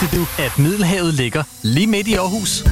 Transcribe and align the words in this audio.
Vidste 0.00 0.16
du, 0.16 0.26
at 0.38 0.58
Middelhavet 0.58 1.14
ligger 1.14 1.42
lige 1.62 1.86
midt 1.86 2.08
i 2.08 2.14
Aarhus? 2.14 2.64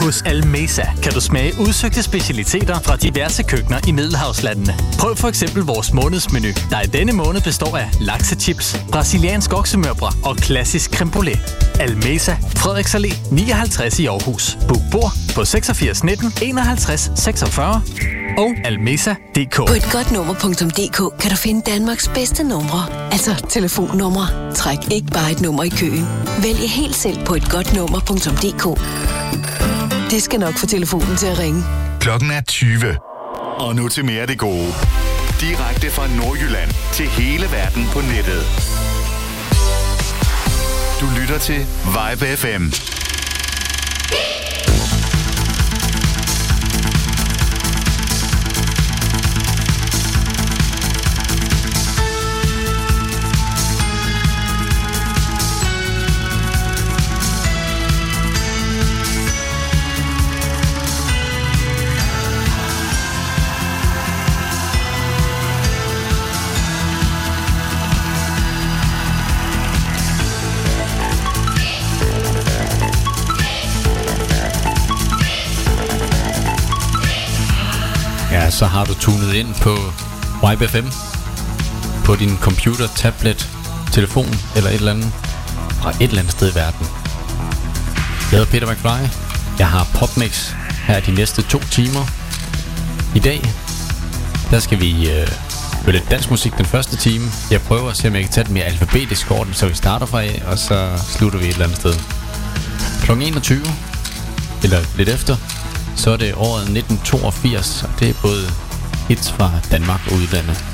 Hos 0.00 0.22
Almesa 0.22 0.82
kan 1.02 1.12
du 1.12 1.20
smage 1.20 1.52
udsøgte 1.60 2.02
specialiteter 2.02 2.80
fra 2.80 2.96
diverse 2.96 3.42
køkkener 3.42 3.78
i 3.88 3.92
Middelhavslandene. 3.92 4.74
Prøv 4.98 5.16
for 5.16 5.28
eksempel 5.28 5.62
vores 5.62 5.92
månedsmenu, 5.92 6.48
der 6.70 6.80
i 6.80 6.86
denne 6.86 7.12
måned 7.12 7.40
består 7.40 7.76
af 7.76 7.90
laksechips, 8.00 8.76
brasiliansk 8.92 9.52
oksemørbrad 9.52 10.12
og 10.24 10.36
klassisk 10.36 10.94
creme 10.94 11.10
brulee. 11.10 11.63
Almesa, 11.80 12.36
Frederiks 12.56 12.94
Allé 12.94 13.12
59 13.30 13.98
i 13.98 14.06
Aarhus. 14.06 14.58
Book 14.68 14.80
bord 14.90 15.12
på 15.34 15.44
86 15.44 16.04
19 16.04 16.32
51 16.42 17.10
46 17.16 17.82
og 18.38 18.54
almesa.dk. 18.64 19.56
På 19.56 19.74
et 19.74 19.88
godt 19.92 20.12
nummer.dk 20.12 21.20
kan 21.20 21.30
du 21.30 21.36
finde 21.36 21.62
Danmarks 21.70 22.08
bedste 22.08 22.44
numre. 22.44 23.10
Altså 23.12 23.46
telefonnumre. 23.48 24.54
Træk 24.54 24.78
ikke 24.90 25.06
bare 25.12 25.30
et 25.32 25.40
nummer 25.40 25.62
i 25.62 25.68
køen. 25.68 26.06
Vælg 26.42 26.58
helt 26.58 26.96
selv 26.96 27.24
på 27.26 27.34
et 27.34 27.50
godt 27.50 27.74
nummer.dk. 27.74 28.80
Det 30.10 30.22
skal 30.22 30.40
nok 30.40 30.54
få 30.54 30.66
telefonen 30.66 31.16
til 31.16 31.26
at 31.26 31.38
ringe. 31.38 31.64
Klokken 32.00 32.30
er 32.30 32.40
20. 32.40 32.98
Og 33.58 33.76
nu 33.76 33.88
til 33.88 34.04
mere 34.04 34.20
af 34.20 34.26
det 34.26 34.38
gode. 34.38 34.72
Direkte 35.40 35.90
fra 35.90 36.06
Nordjylland 36.16 36.70
til 36.92 37.06
hele 37.06 37.46
verden 37.52 37.84
på 37.92 38.00
nettet. 38.00 38.42
Du 41.00 41.06
lytter 41.20 41.38
til 41.38 41.66
Vibe 41.84 42.36
FM. 42.36 42.72
Så 78.54 78.66
har 78.66 78.84
du 78.84 78.94
tunet 78.94 79.34
ind 79.34 79.54
på 79.54 79.76
YBFM 80.52 80.86
på 82.04 82.16
din 82.16 82.38
computer, 82.38 82.86
tablet, 82.96 83.50
telefon 83.92 84.28
eller 84.56 84.70
et 84.70 84.74
eller 84.74 84.92
andet 84.92 85.12
fra 85.80 85.90
et 85.90 86.02
eller 86.02 86.18
andet 86.18 86.32
sted 86.32 86.52
i 86.52 86.54
verden. 86.54 86.86
Jeg 88.30 88.38
hedder 88.38 88.46
Peter 88.46 88.72
McFly. 88.72 89.10
Jeg 89.58 89.68
har 89.68 89.86
PopMix 89.94 90.52
her 90.86 91.00
de 91.00 91.12
næste 91.14 91.42
to 91.42 91.58
timer. 91.58 92.06
I 93.14 93.18
dag, 93.18 93.42
der 94.50 94.58
skal 94.58 94.80
vi 94.80 95.10
øh, 95.10 95.28
høre 95.84 95.92
lidt 95.92 96.10
dansk 96.10 96.30
musik 96.30 96.56
den 96.58 96.66
første 96.66 96.96
time. 96.96 97.30
Jeg 97.50 97.60
prøver 97.60 97.90
at 97.90 97.96
se, 97.96 98.08
om 98.08 98.14
jeg 98.14 98.22
kan 98.22 98.32
tage 98.32 98.44
den 98.44 98.54
mere 98.54 98.64
alfabetisk 98.64 99.30
orden, 99.30 99.54
så 99.54 99.68
vi 99.68 99.74
starter 99.74 100.06
fra 100.06 100.22
A, 100.22 100.30
og 100.46 100.58
så 100.58 100.90
slutter 101.18 101.38
vi 101.38 101.44
et 101.44 101.52
eller 101.52 101.64
andet 101.64 101.78
sted. 101.78 101.94
Kl. 103.02 103.12
21, 103.12 103.62
eller 104.62 104.78
lidt 104.96 105.08
efter, 105.08 105.36
så 105.96 106.10
er 106.10 106.16
det 106.16 106.34
året 106.36 106.62
1982, 106.62 107.82
og 107.82 107.90
det 108.00 108.08
er 108.08 108.14
både 108.22 108.50
hits 109.08 109.32
fra 109.32 109.50
Danmark 109.70 110.00
og 110.06 110.12
udlandet. 110.12 110.64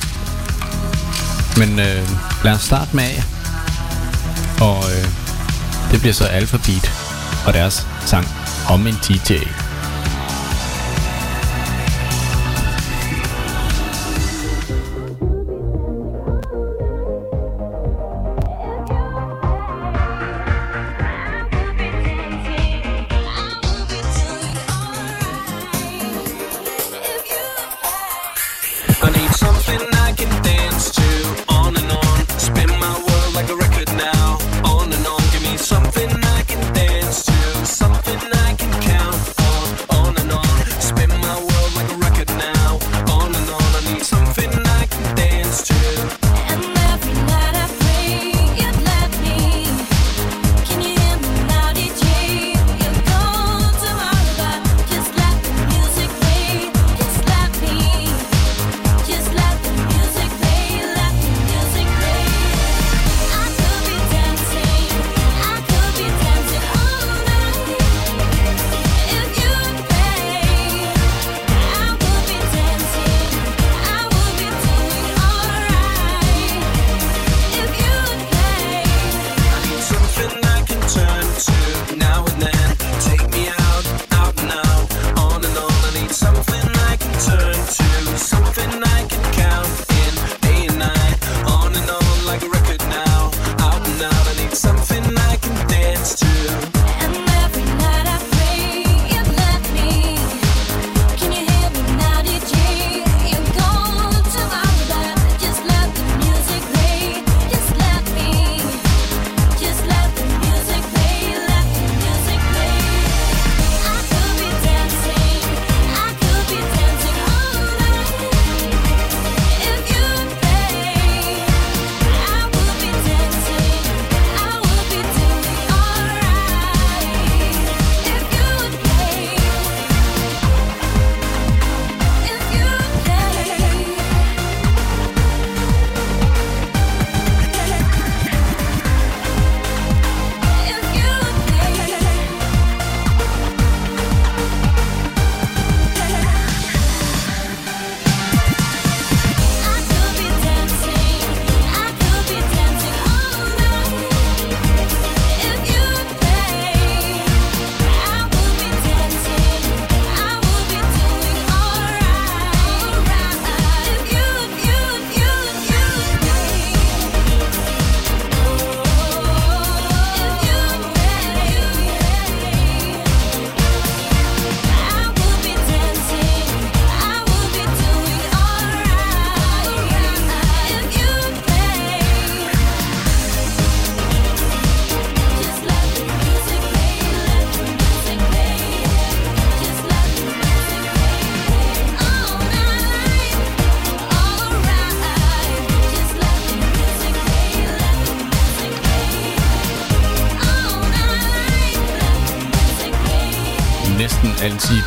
Men 1.57 1.79
øh, 1.79 2.09
lad 2.45 2.53
os 2.53 2.63
starte 2.63 2.97
med 2.97 3.05
A. 3.05 3.23
Og 4.65 4.77
øh, 4.77 5.09
det 5.91 6.01
bliver 6.01 6.13
så 6.13 6.25
Alphabet 6.25 6.93
og 7.47 7.53
deres 7.53 7.87
sang 8.07 8.27
om 8.69 8.87
en 8.87 8.95
DJ. 9.09 9.33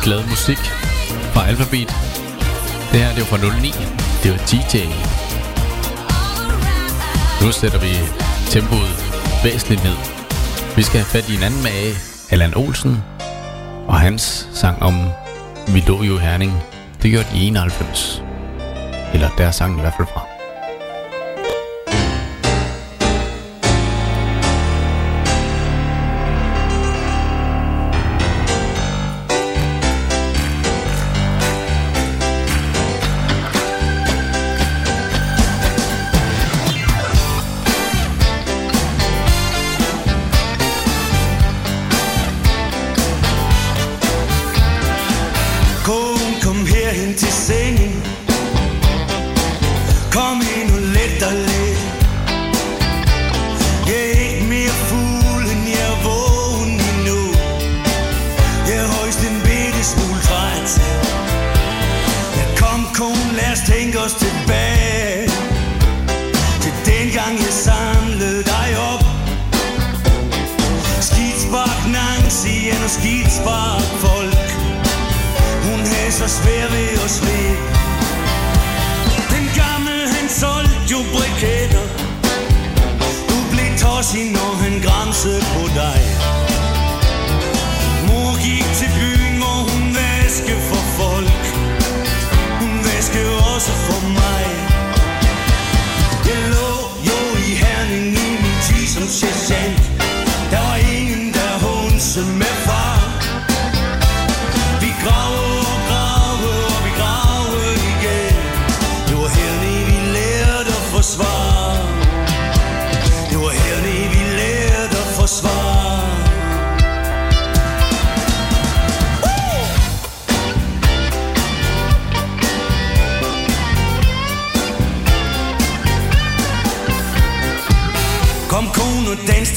glad 0.04 0.22
musik 0.28 0.58
fra 1.32 1.48
Alphabet. 1.48 1.88
Det 2.92 3.00
her, 3.00 3.08
det 3.14 3.20
var 3.20 3.30
fra 3.32 3.60
09. 3.60 3.70
Det 4.22 4.30
var 4.32 4.40
DJ. 4.50 4.74
Nu 7.42 7.52
sætter 7.52 7.80
vi 7.86 7.92
tempoet 8.50 8.94
væsentligt 9.44 9.84
ned. 9.84 9.96
Vi 10.76 10.82
skal 10.82 11.00
have 11.00 11.10
fat 11.14 11.28
i 11.28 11.34
en 11.36 11.42
anden 11.42 11.62
mage, 11.62 11.92
Allan 12.30 12.56
Olsen, 12.56 13.02
og 13.88 14.00
hans 14.00 14.48
sang 14.52 14.82
om 14.82 14.94
Vi 15.74 15.80
lå 15.86 16.02
jo 16.02 16.18
Herning. 16.18 16.52
Det 17.02 17.10
gjorde 17.10 17.28
de 17.32 17.46
91. 17.46 18.22
Eller 19.14 19.28
deres 19.38 19.56
sang 19.56 19.78
i 19.78 19.80
hvert 19.80 19.94
fald 19.98 20.08
fra. 20.14 20.23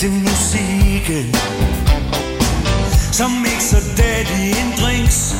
til 0.08 0.16
musikken 0.30 1.36
Som 3.12 3.32
mixer 3.32 3.84
daddy 3.98 4.42
en 4.62 4.72
drinks. 4.82 5.36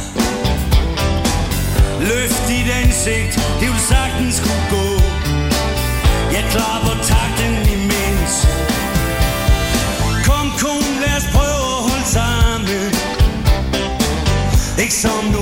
Løft 2.00 2.42
dit 2.48 2.72
ansigt, 2.84 3.34
det 3.60 3.68
vil 3.74 3.84
sagtens 3.90 4.40
kunne 4.46 4.66
gå. 4.70 4.88
Jeg 6.36 6.44
klapper 6.54 6.96
takten 7.12 7.56
imens. 7.78 8.34
Kom 10.28 10.48
kone, 10.62 10.96
lad 11.04 11.18
os 11.18 11.28
prøve 11.36 11.68
at 11.78 11.82
holde 11.90 12.08
sammen. 12.18 12.90
Ikke 14.84 14.94
som 14.94 15.37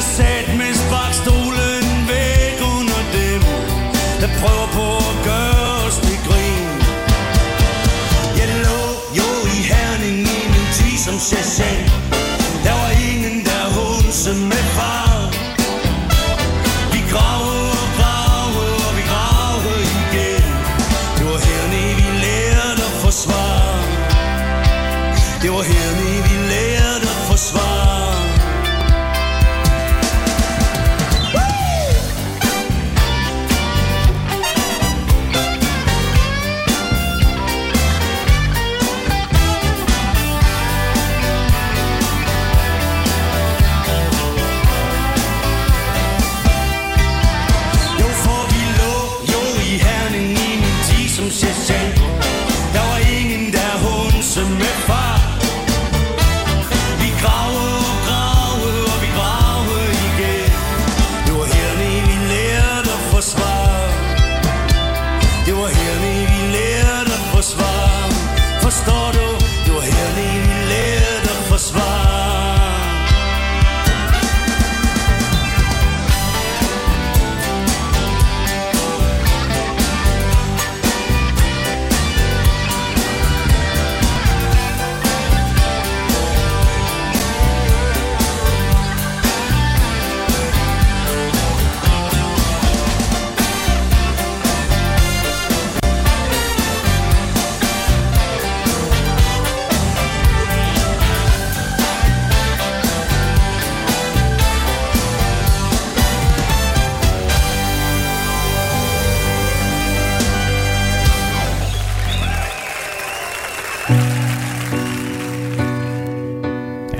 skal 0.00 0.14
sat 0.16 0.56
med 0.56 0.74
sparkstolen 0.74 1.84
væk 2.08 2.58
under 2.76 3.00
dem, 3.12 3.42
der 4.20 4.28
prøver 4.40 4.68
på 4.72 4.97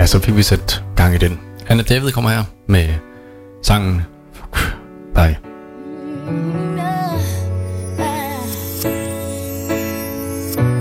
så 0.08 0.18
fik 0.18 0.36
vi 0.36 0.42
sat 0.42 0.82
gang 0.96 1.14
i 1.14 1.18
den. 1.18 1.40
Anna 1.66 1.82
David 1.82 2.10
kommer 2.12 2.30
her. 2.30 2.44
Med 2.66 2.88
sangen 3.62 4.02
Bye. 5.14 5.36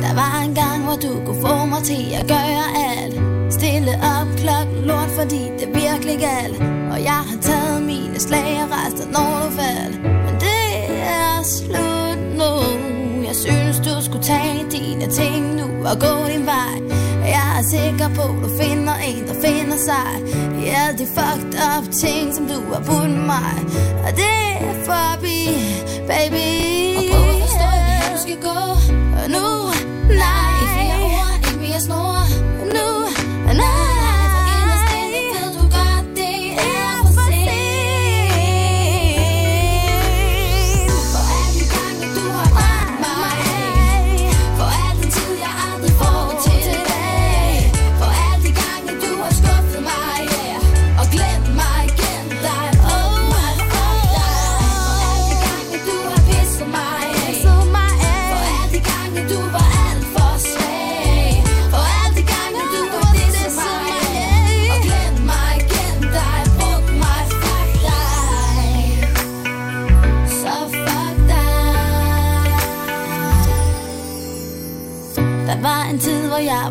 Der 0.04 0.14
var 0.16 0.42
en 0.46 0.56
gang, 0.56 0.84
hvor 0.84 0.96
du 0.96 1.26
kunne 1.26 1.42
få 1.42 1.66
mig 1.66 1.84
til 1.84 2.06
at 2.20 2.28
gøre 2.28 2.66
alt. 2.90 3.16
Stille 3.54 3.92
op 4.16 4.28
klokken 4.38 4.86
lort, 4.86 5.10
fordi 5.20 5.42
det 5.60 5.68
virkelig 5.68 6.18
galt. 6.20 6.62
Og 6.92 7.04
jeg 7.04 7.22
har 7.30 7.38
taget 7.42 7.82
mine 7.84 8.20
slag 8.20 8.64
og 8.64 8.70
resten 8.76 9.08
når 9.12 9.30
du 9.44 9.50
fald 9.60 9.94
Men 10.26 10.36
det 10.46 10.68
er 11.20 11.44
slut 11.44 12.20
nu. 12.42 12.52
Jeg 13.28 13.36
synes, 13.36 13.78
du 13.78 13.94
skulle 14.06 14.24
tage 14.24 14.66
dine 14.72 15.08
ting 15.12 15.56
nu 15.56 15.68
og 15.90 15.96
gå 16.00 16.14
din 16.32 16.37
dig 19.98 20.16
I 20.64 20.70
alle 20.70 20.98
de 20.98 21.06
fucked 21.06 21.56
up 21.78 21.92
ting, 21.92 22.36
som 22.36 22.48
du 22.48 22.74
har 22.74 22.80
budt 22.80 23.26
mig. 23.26 23.56
Og 24.06 24.12
det 24.16 24.68
er 24.68 24.76
forbi, 24.86 25.40
baby. 26.08 26.77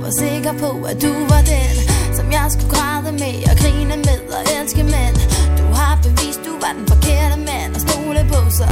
var 0.07 0.13
sikker 0.27 0.53
på, 0.53 0.71
at 0.91 0.97
du 1.03 1.13
var 1.33 1.43
den 1.55 1.75
Som 2.17 2.27
jeg 2.33 2.47
skulle 2.55 2.73
græde 2.77 3.13
med 3.23 3.37
og 3.51 3.57
grine 3.63 3.97
med 4.07 4.21
og 4.37 4.43
elske 4.57 4.83
Men 4.95 5.13
du 5.59 5.65
har 5.79 5.95
bevist, 6.03 6.41
du 6.49 6.53
var 6.63 6.73
den 6.79 6.87
forkerte 6.93 7.37
mand 7.49 7.71
at 7.77 7.81
stole 7.87 8.21
på 8.33 8.39
Så 8.59 8.69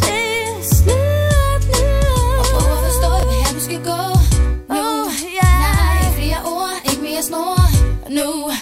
please, 0.00 0.72
let 0.90 1.62
me 1.70 1.84
Og 2.40 2.44
prøv 2.52 2.66
at 2.76 2.94
yeah. 5.38 5.58
nej, 5.64 5.94
ikke 6.04 6.14
flere 6.18 6.40
ord, 6.54 6.76
ikke 6.90 7.02
mere 7.02 7.22
snor 7.22 7.58
no. 8.18 8.57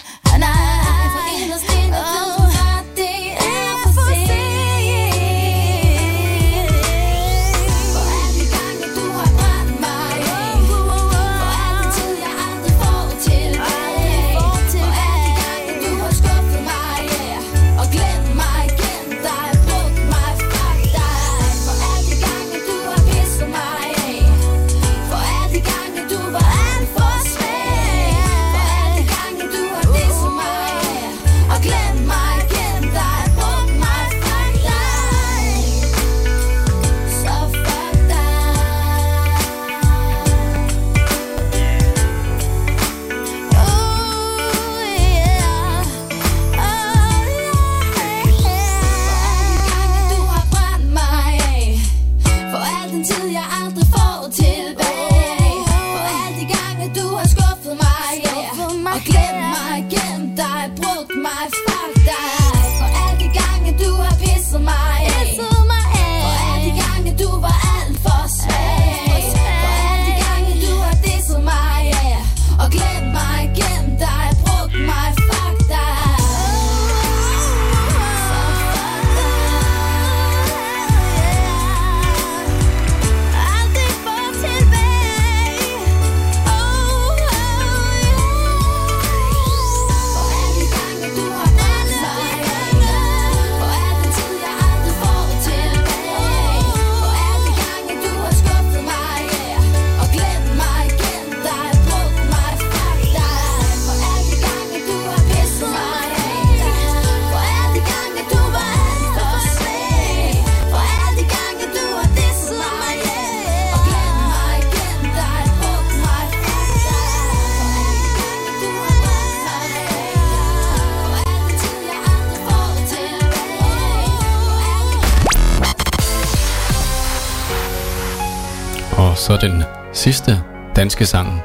sidste 130.07 130.43
danske 130.77 131.07
sang 131.07 131.41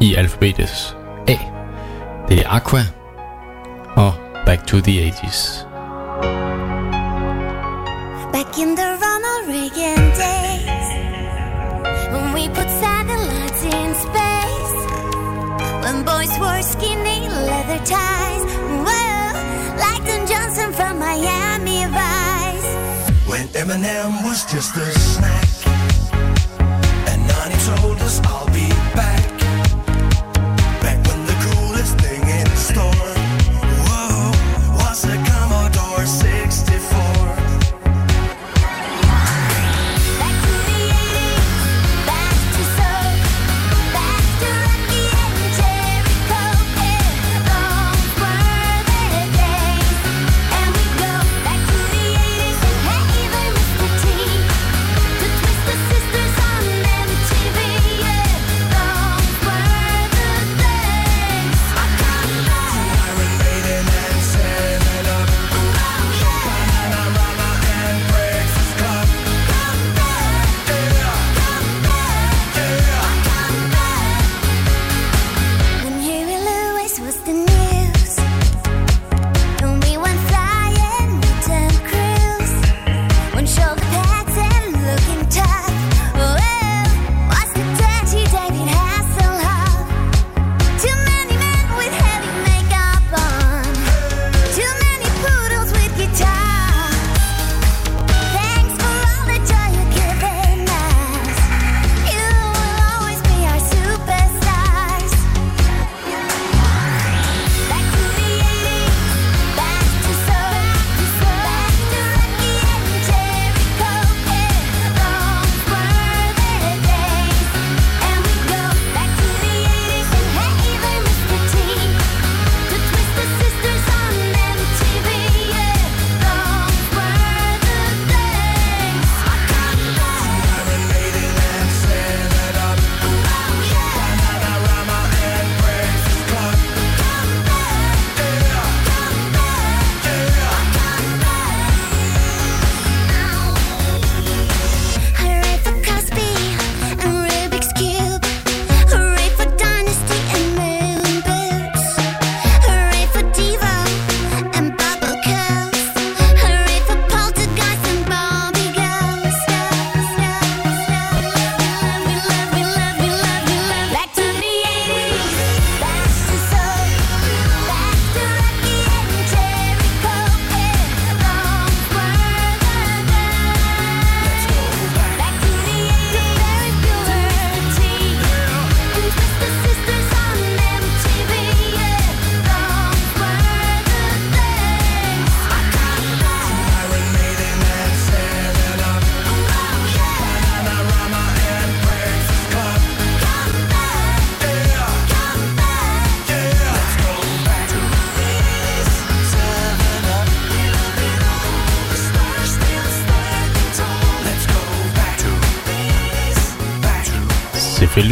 i 0.00 0.14
alfabetets 0.14 0.96
A. 1.28 1.36
Det 2.28 2.38
er 2.40 2.48
Aqua 2.48 2.80
og 3.96 4.12
Back 4.46 4.66
to 4.66 4.80
the 4.80 5.10
80s. 5.10 5.53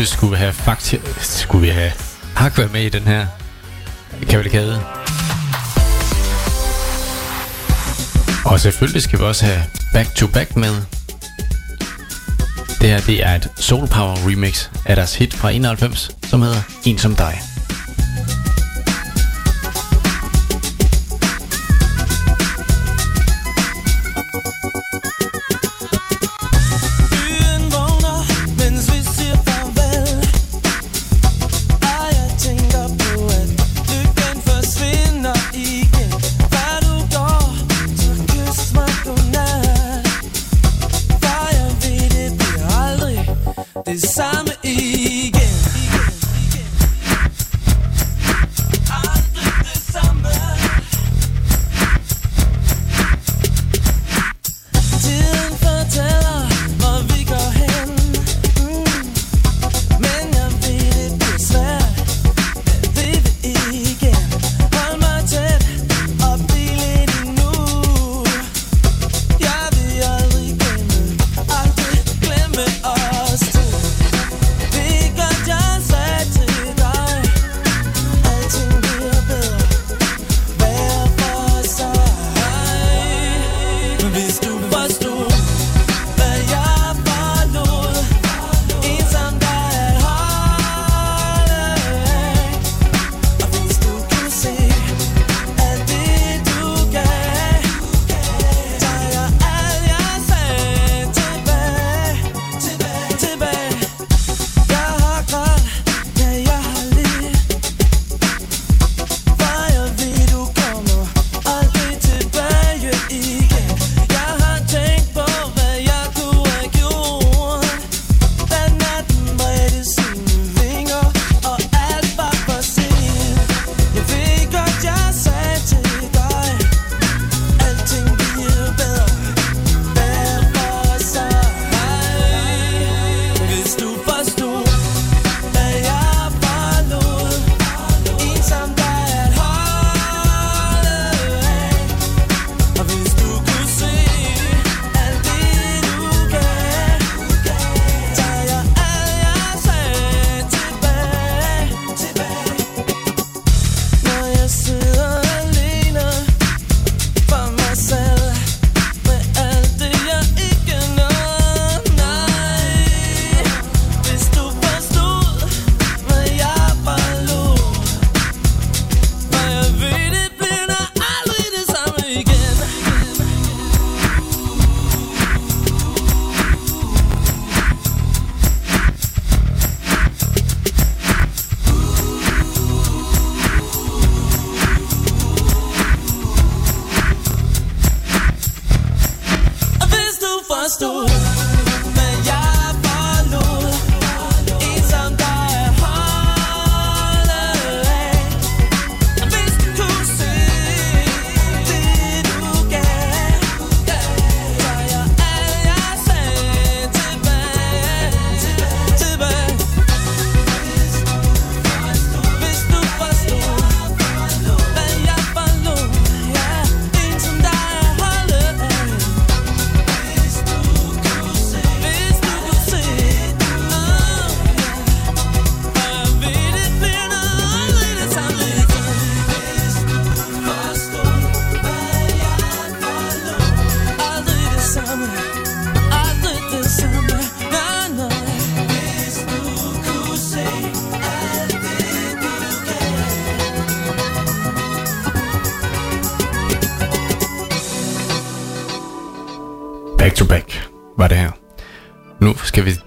selvfølgelig 0.02 0.18
skulle 0.18 0.36
have 0.36 0.52
faktisk 0.52 1.02
Skulle 1.20 1.62
vi 1.62 1.72
have 1.72 1.92
Aqua 2.36 2.66
med 2.72 2.82
i 2.82 2.88
den 2.88 3.02
her 3.02 3.26
kavalkade. 4.28 4.80
Og 8.44 8.60
selvfølgelig 8.60 9.02
skal 9.02 9.18
vi 9.18 9.24
også 9.24 9.44
have 9.44 9.62
Back 9.92 10.14
to 10.14 10.26
Back 10.26 10.56
med. 10.56 10.74
Det 12.80 12.88
her 12.88 13.00
det 13.00 13.26
er 13.26 13.34
et 13.34 13.48
Soul 13.56 13.88
Power 13.88 14.28
remix 14.28 14.68
af 14.86 14.96
deres 14.96 15.14
hit 15.14 15.34
fra 15.34 15.50
91, 15.50 16.10
som 16.30 16.42
hedder 16.42 16.62
En 16.84 16.98
som 16.98 17.16
dig. 17.16 17.51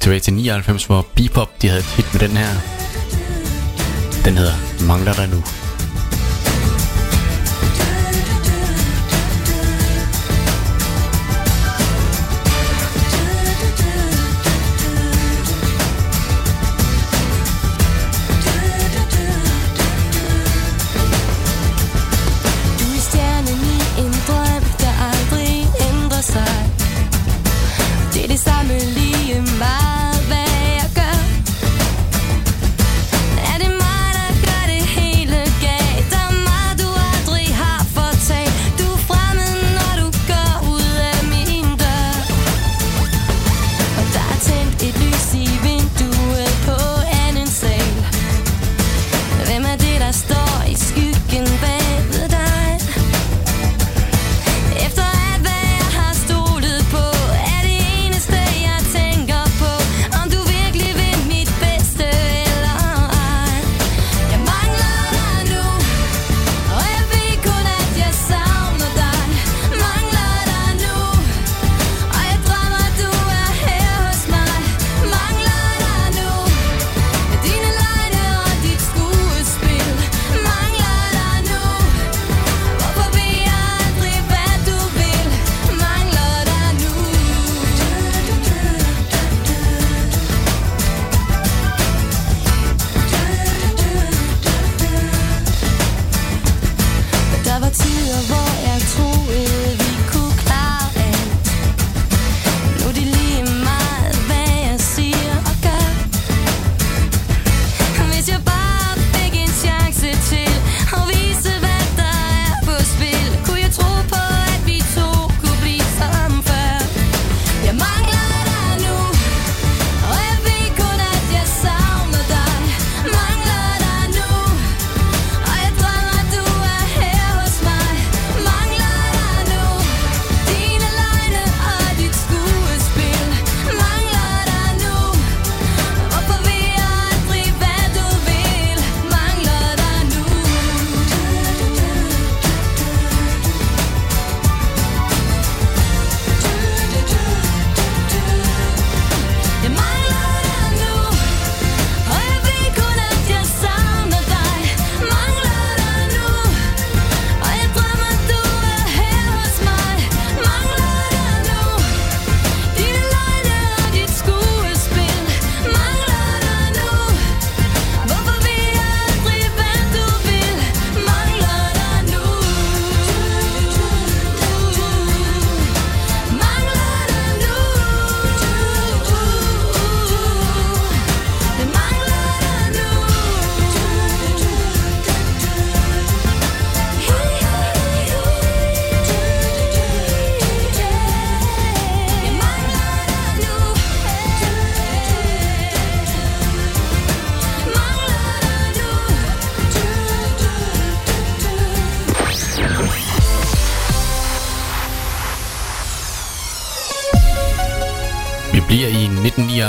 tilbage 0.05 0.19
til 0.19 0.33
99, 0.33 0.85
hvor 0.85 1.05
Bebop 1.15 1.61
de 1.61 1.67
havde 1.67 1.79
et 1.79 1.85
hit 1.85 2.13
med 2.13 2.19
den 2.27 2.37
her. 2.37 2.51
Den 4.25 4.37
hedder 4.37 4.85
Mangler 4.87 5.13
der 5.13 5.27
nu. 5.27 5.64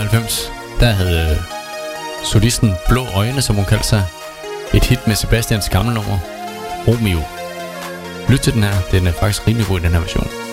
1991, 0.07 0.53
der 0.81 0.91
havde 0.91 1.39
solisten 2.25 2.75
Blå 2.89 3.07
Øjne, 3.15 3.43
som 3.43 3.57
hun 3.57 3.65
kaldte 3.65 3.87
sig, 3.87 4.05
et 4.75 4.85
hit 4.85 5.07
med 5.07 5.15
Sebastians 5.15 5.69
gamle 5.69 5.95
nummer, 5.95 6.19
Romeo. 6.89 7.23
Lyt 8.29 8.41
til 8.41 8.53
den 8.53 8.63
her, 8.63 8.75
den 8.91 9.07
er 9.07 9.13
faktisk 9.13 9.47
rimelig 9.47 9.67
god 9.69 9.81
i 9.81 9.83
den 9.83 9.93
her 9.93 10.01
version. 10.01 10.46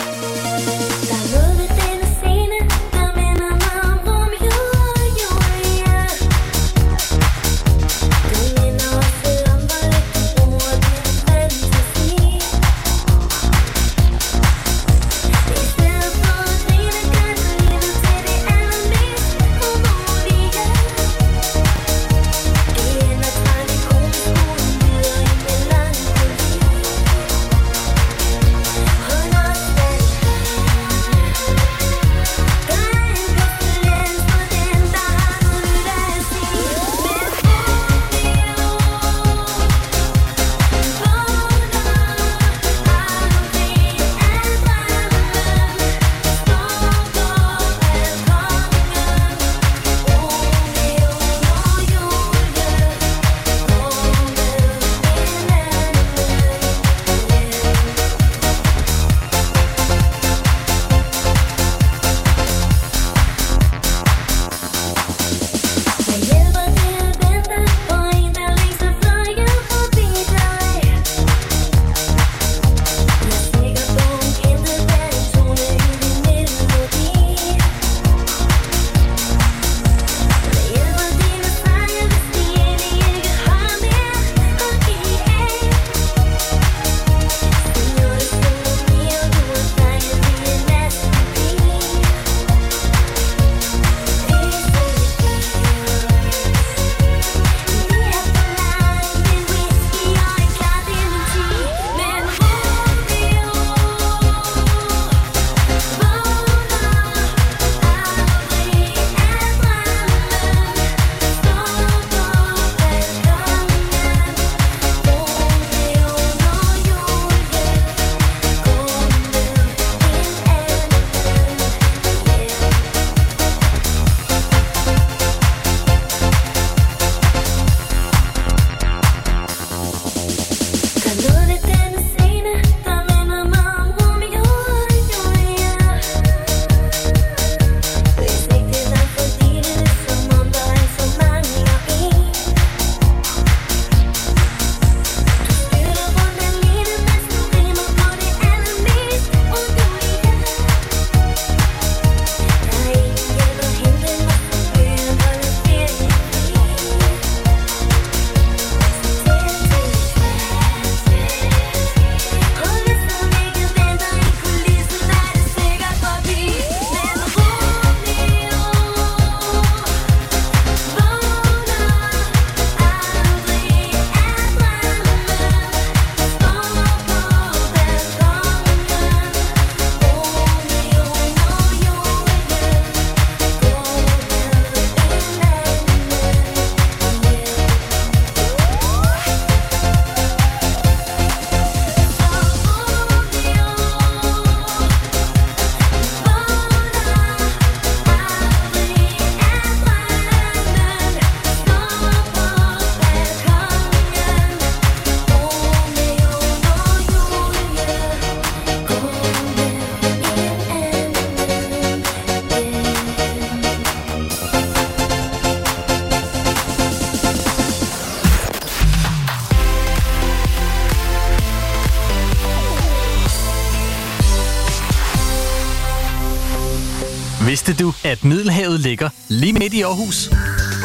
i 229.83 229.85
Aarhus. 229.85 230.29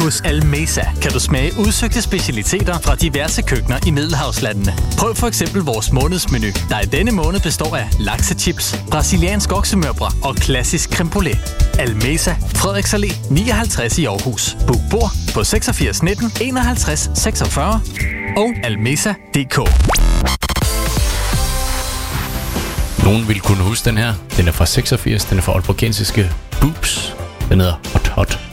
Hos 0.00 0.20
Almesa 0.20 0.82
kan 1.02 1.10
du 1.10 1.20
smage 1.20 1.52
udsøgte 1.58 2.02
specialiteter 2.02 2.78
fra 2.78 2.94
diverse 2.94 3.42
køkkener 3.42 3.78
i 3.86 3.90
Middelhavslandene. 3.90 4.74
Prøv 4.98 5.14
for 5.14 5.26
eksempel 5.26 5.62
vores 5.62 5.92
månedsmenu, 5.92 6.46
der 6.68 6.80
i 6.80 6.84
denne 6.84 7.10
måned 7.10 7.40
består 7.40 7.76
af 7.76 7.88
laksechips, 8.00 8.78
brasiliansk 8.90 9.52
oksemørbrad 9.52 10.12
og 10.24 10.34
klassisk 10.34 10.94
creme 10.94 11.10
brulee. 11.10 11.38
Almesa, 11.78 12.34
Frederiks 12.54 12.94
Allé 12.94 13.14
59 13.30 13.98
i 13.98 14.04
Aarhus. 14.04 14.56
Book 14.66 14.80
bord 14.90 15.10
på 15.34 15.44
86 15.44 16.02
19 16.02 16.32
51 16.40 17.10
46 17.14 17.80
og 18.36 18.54
almesa.dk. 18.62 19.58
Nogen 23.04 23.28
vil 23.28 23.40
kunne 23.40 23.62
huske 23.62 23.84
den 23.84 23.98
her. 23.98 24.14
Den 24.36 24.48
er 24.48 24.52
fra 24.52 24.66
86, 24.66 25.24
den 25.24 25.38
er 25.38 25.42
fra 25.42 25.52
Aalborgensiske 25.52 26.30
Boops. 26.60 27.14
Den 27.48 27.60
hedder 27.60 27.74
Hot 27.92 28.08
Hot 28.08 28.47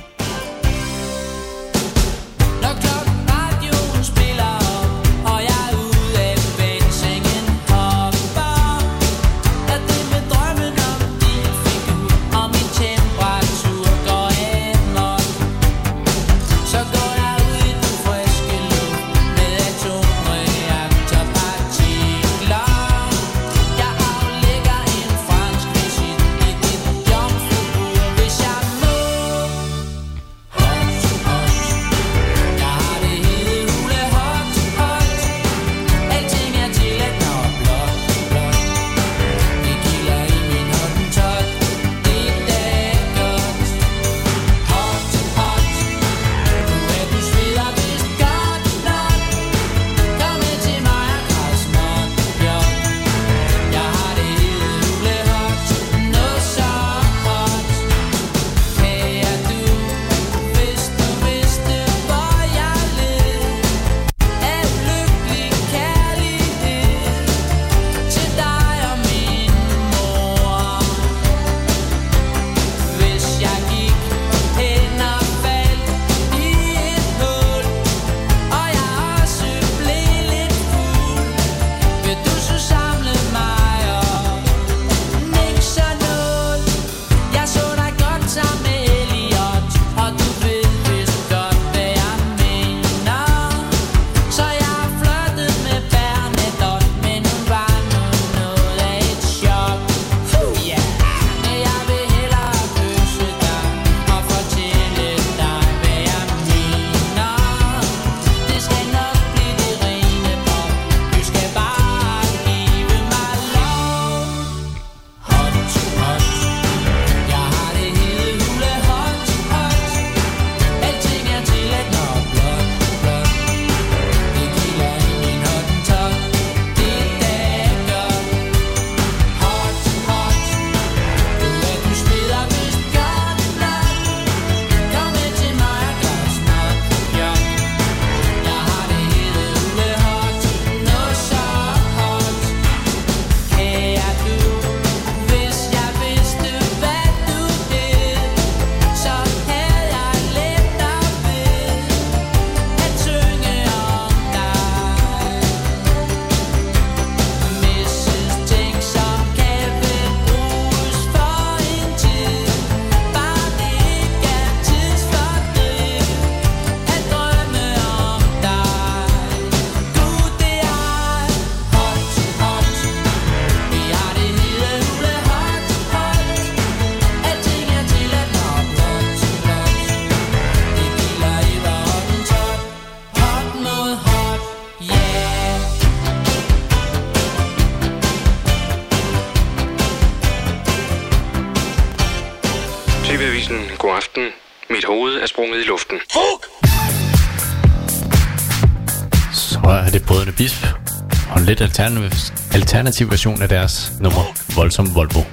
alternativ, 201.65 202.33
alternativ 202.53 203.09
version 203.09 203.41
af 203.41 203.49
deres 203.49 203.93
nummer 203.99 204.55
Voldsom 204.55 204.95
Volvo. 204.95 205.23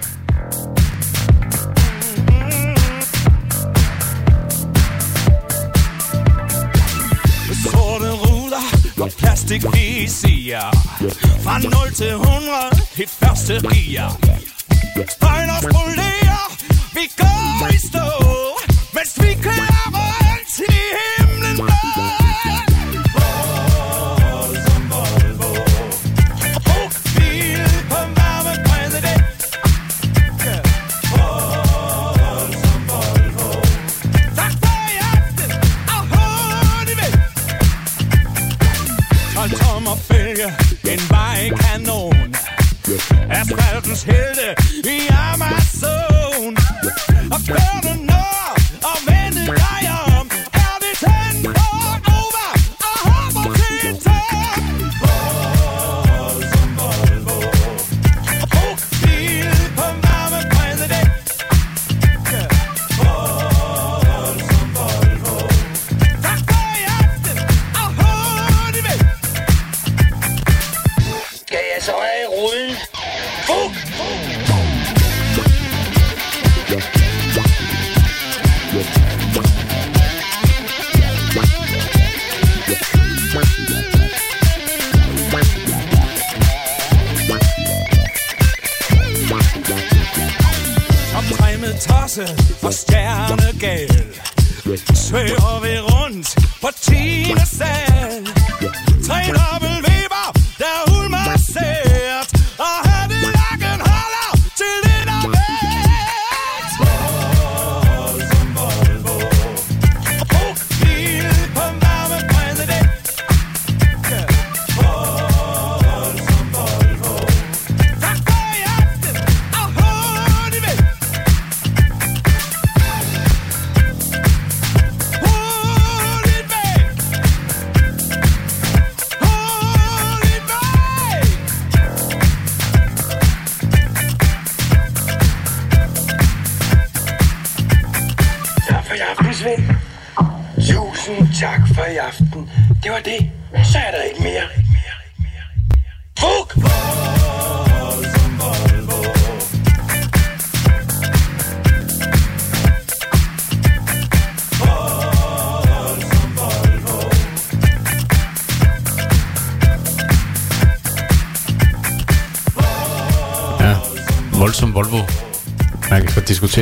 plastikvisier 9.18 10.70
Fra 11.42 11.58
0 11.58 11.72
til 11.96 12.06
100, 12.06 12.40
et 12.98 13.08
første 13.08 13.52
gear 13.52 14.18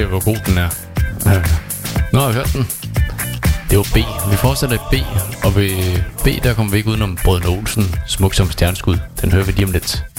til, 0.00 0.08
hvor 0.08 0.24
god 0.24 0.36
den 0.46 0.58
er. 0.58 0.68
Ja. 1.26 1.42
Nu 2.12 2.18
har 2.18 2.26
jeg 2.26 2.34
hørt 2.34 2.52
den. 2.52 2.66
Det 3.70 3.78
var 3.78 3.86
B. 3.94 3.96
Vi 4.30 4.36
fortsætter 4.36 4.76
i 4.76 4.78
B, 4.92 4.94
og 5.44 5.56
ved 5.56 5.70
B, 6.24 6.44
der 6.44 6.54
kommer 6.54 6.72
vi 6.72 6.76
ikke 6.76 6.90
udenom 6.90 7.18
Brødne 7.24 7.48
Olsen, 7.48 7.94
smuk 8.06 8.34
som 8.34 8.50
stjerneskud. 8.50 8.98
Den 9.20 9.32
hører 9.32 9.44
vi 9.44 9.52
lige 9.52 9.64
om 9.64 9.72
lidt. 9.72 10.09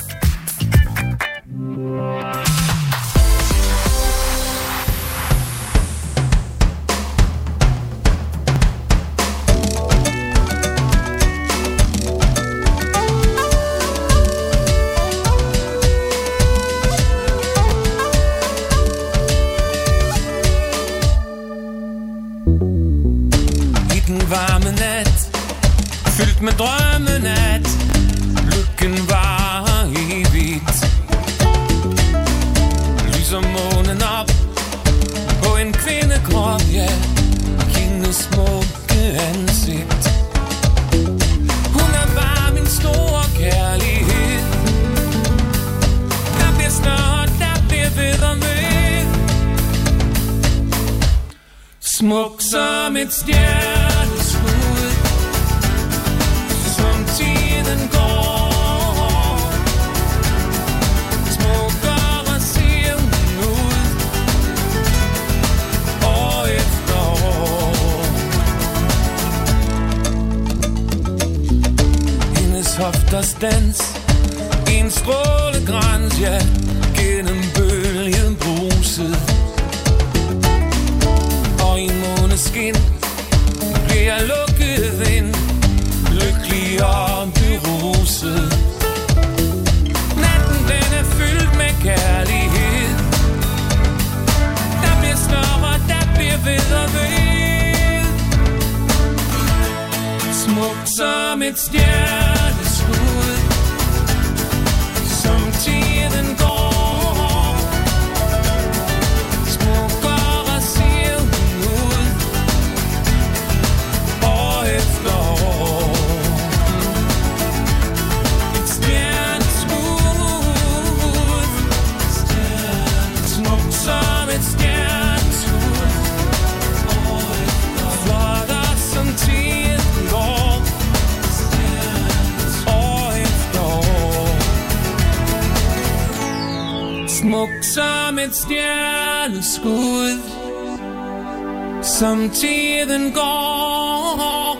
Samtiden 142.01 143.11
går 143.11 144.57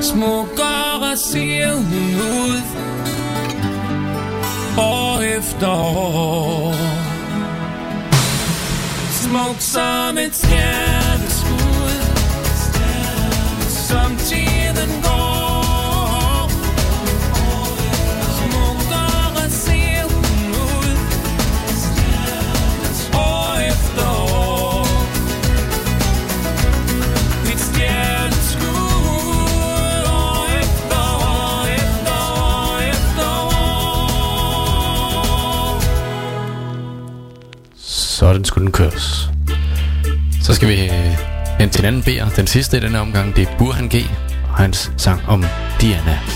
Smukker 0.00 1.10
og 1.12 1.18
ser 1.18 1.72
hun 1.72 2.14
ud 2.40 2.60
År 4.78 5.20
if 5.20 5.58
the 5.60 5.76
Smuk 9.12 9.60
some, 9.60 10.18
it's 10.18 10.44
here. 10.44 10.73
til 41.74 41.80
en 41.80 41.86
anden 41.86 42.02
B'er. 42.02 42.36
Den 42.36 42.46
sidste 42.46 42.76
i 42.76 42.80
denne 42.80 43.00
omgang, 43.00 43.36
det 43.36 43.48
er 43.48 43.58
Burhan 43.58 43.88
G. 43.88 43.94
og 44.48 44.56
hans 44.56 44.92
sang 44.96 45.20
om 45.28 45.44
Diana. 45.80 46.33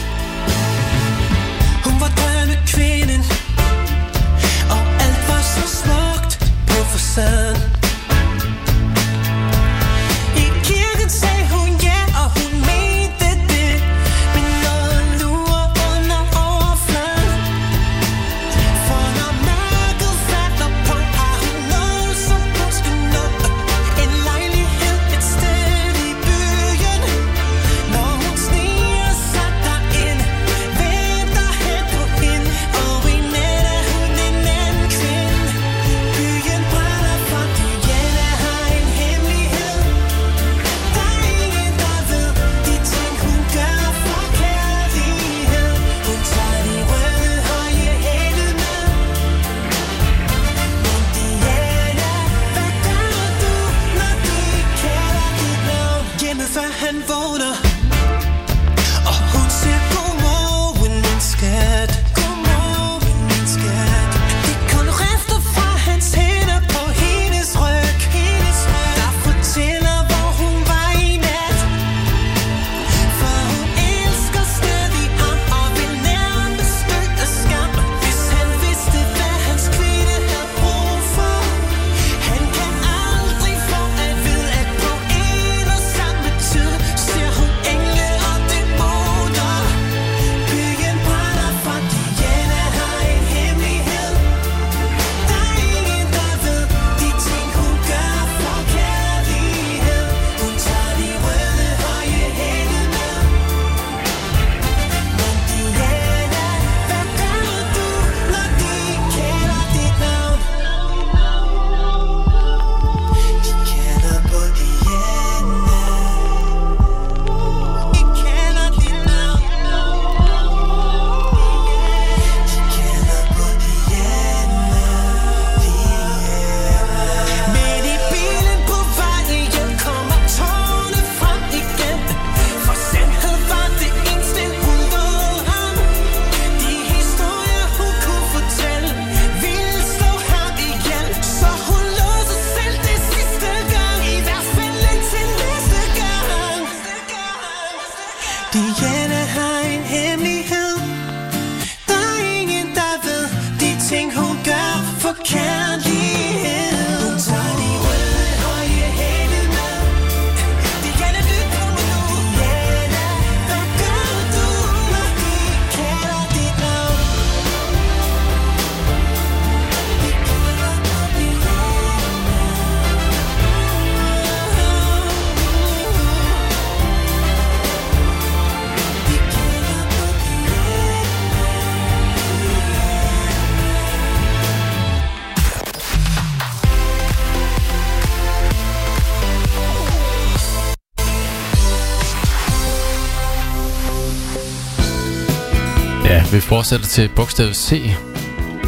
fortsætter 196.48 196.86
til 196.86 197.10
bogstavet 197.16 197.56
C 197.56 197.90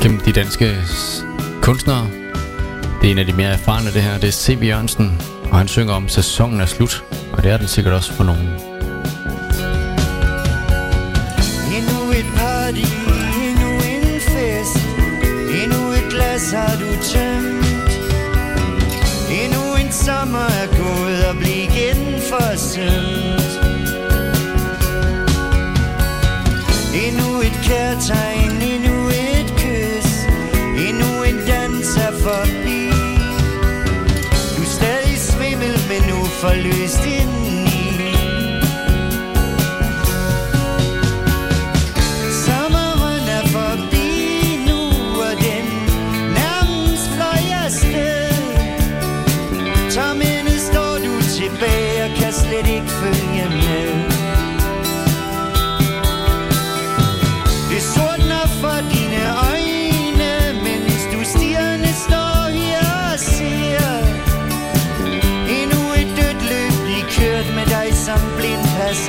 gennem 0.03 0.21
de 0.21 0.33
danske 0.33 0.77
kunstnere. 1.63 2.11
Det 3.03 3.07
er 3.07 3.13
en 3.13 3.19
af 3.19 3.27
de 3.27 3.33
mere 3.33 3.49
erfarne 3.49 3.93
det 3.93 4.03
her, 4.03 4.19
det 4.19 4.29
er 4.29 4.33
C.V. 4.33 4.65
Jørgensen, 4.65 5.23
og 5.51 5.59
han 5.59 5.69
synger 5.69 5.95
om 5.95 6.09
sæsonen 6.09 6.61
er 6.61 6.67
slut, 6.67 7.05
og 7.33 7.43
det 7.43 7.53
er 7.53 7.57
den 7.57 7.69
sikkert 7.69 7.95
også 7.95 8.13
for 8.13 8.25
nogen. 8.25 8.60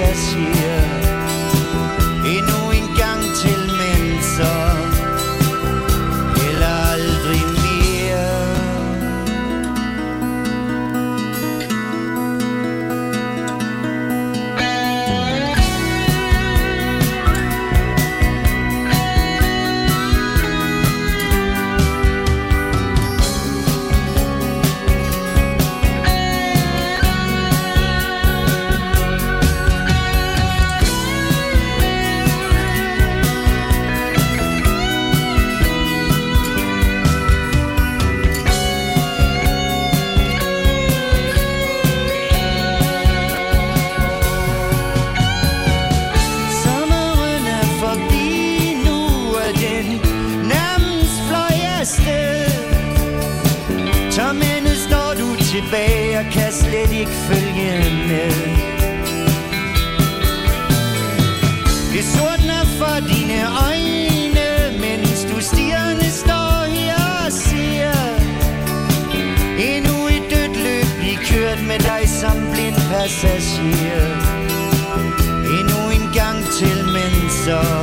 disseste 0.02 0.71
passager. 73.02 74.18
Endnu 75.60 75.90
en 75.90 76.14
gang 76.14 76.46
til, 76.46 76.78
men 76.94 77.30
så 77.30 77.81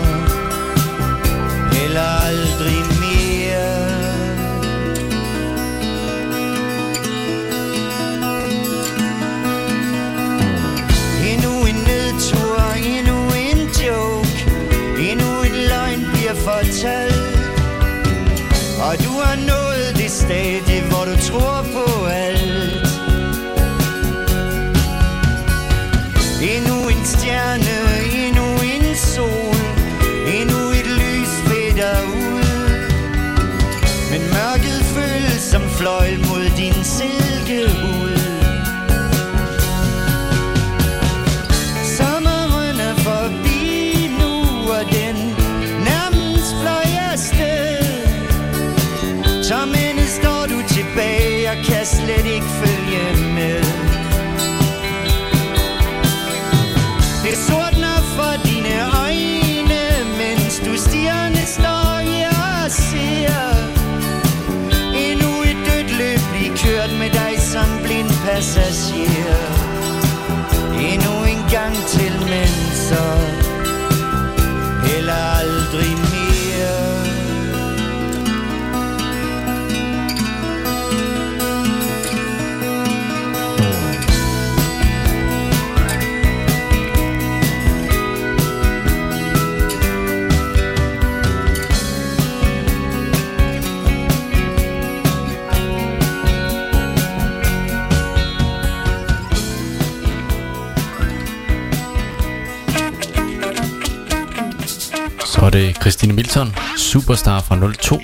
Christine 105.88 106.12
Milton, 106.12 106.52
superstar 106.76 107.40
fra 107.40 107.72
02. 107.72 108.00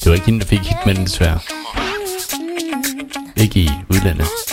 Det 0.00 0.06
var 0.06 0.14
ikke 0.14 0.26
hende, 0.26 0.40
der 0.40 0.46
fik 0.46 0.60
hitmen 0.60 1.04
desværre. 1.04 1.38
Ikke 3.36 3.60
i 3.60 3.70
udlandet. 3.90 4.51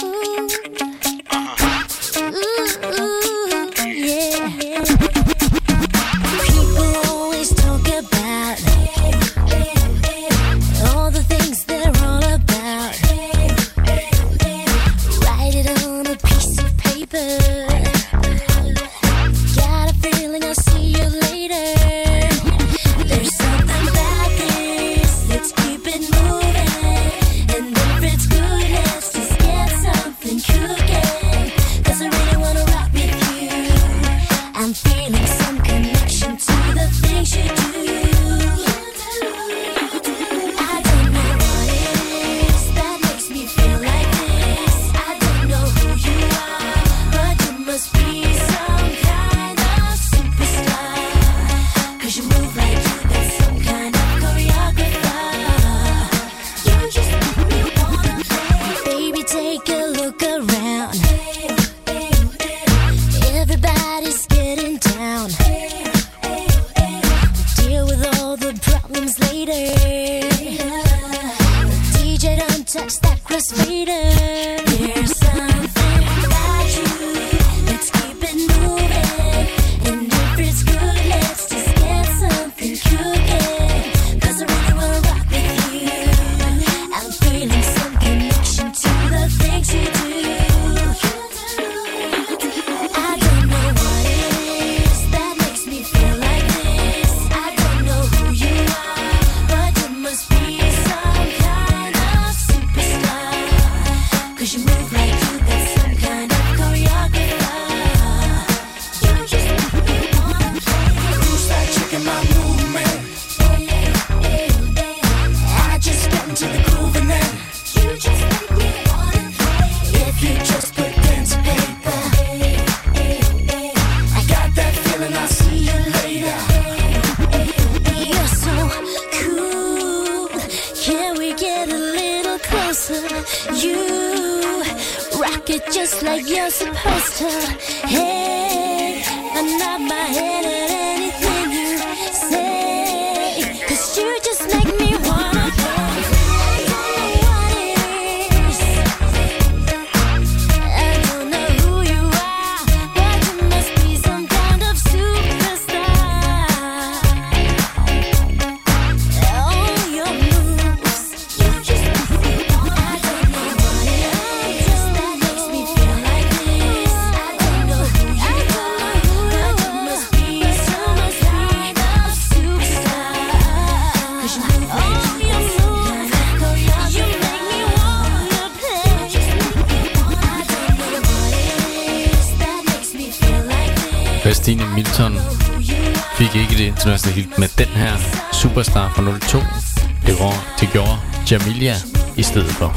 Julia 191.60 191.76
i 192.18 192.24
stedet 192.24 192.52
for. 192.52 192.74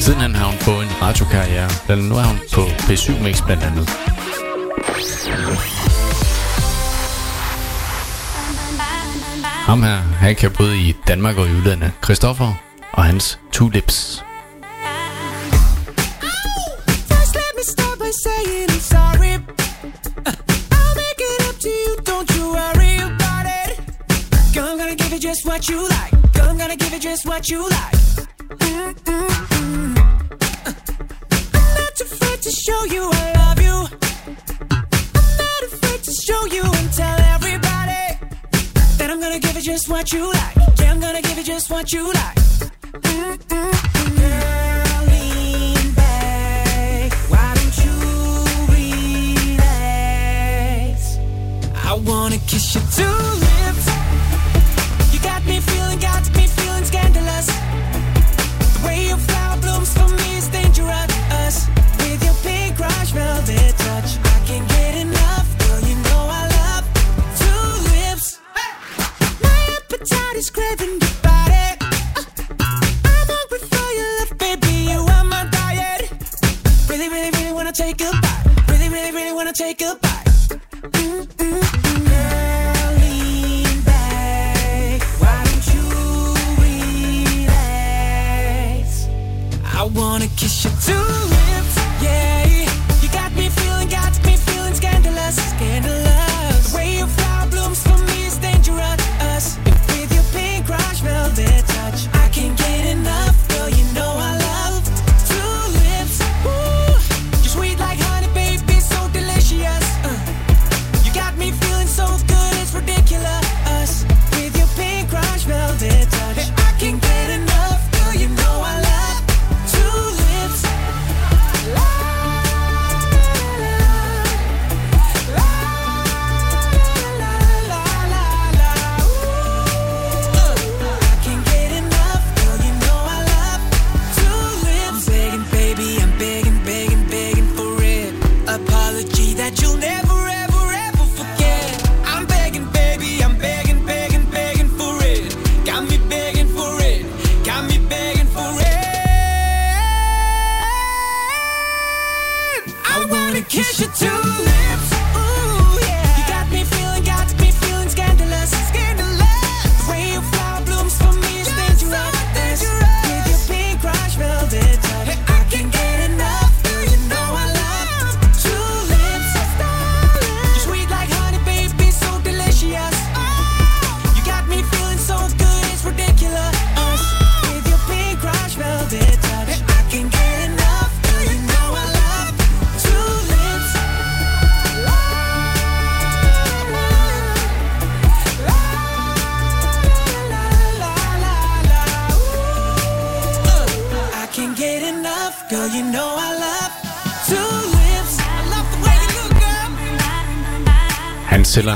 Siden 0.00 0.34
har 0.34 0.46
hun 0.46 0.58
på 0.60 0.70
en 0.70 1.02
radiokarriere, 1.02 1.70
blandt 1.86 2.08
nu 2.08 2.14
er 2.14 2.22
hun 2.22 2.38
på 2.54 2.60
P7 2.60 3.22
Mix 3.22 3.42
blandt 3.44 3.62
andet. 3.62 3.88
Ham 9.42 9.82
her, 9.82 9.96
han 9.96 10.36
kan 10.36 10.50
både 10.50 10.76
i 10.76 10.94
Danmark 11.08 11.36
og 11.36 11.46
i 11.46 11.50
udlandet. 11.50 11.92
Christoffer 12.04 12.54
og 12.92 13.04
hans 13.04 13.38
Tulips. 13.52 14.24
what 41.82 41.92
you 41.92 42.12
like. 42.12 42.21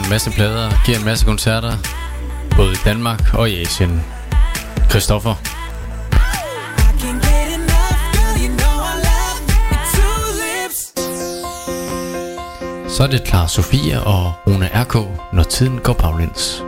en 0.07 0.11
masse 0.11 0.31
plader, 0.31 0.71
giver 0.85 0.99
en 0.99 1.05
masse 1.05 1.27
koncerter, 1.27 1.73
både 2.57 2.73
i 2.73 2.77
Danmark 2.85 3.35
og 3.35 3.51
i 3.51 3.61
Asien. 3.63 4.03
Christoffer, 4.91 5.35
Så 12.89 13.03
er 13.03 13.07
det 13.07 13.25
klar 13.25 13.47
Sofia 13.47 13.99
og 13.99 14.33
Rune 14.47 14.71
RK, 14.75 14.95
når 15.33 15.43
tiden 15.43 15.79
går 15.79 15.93
baglæns. 15.93 16.66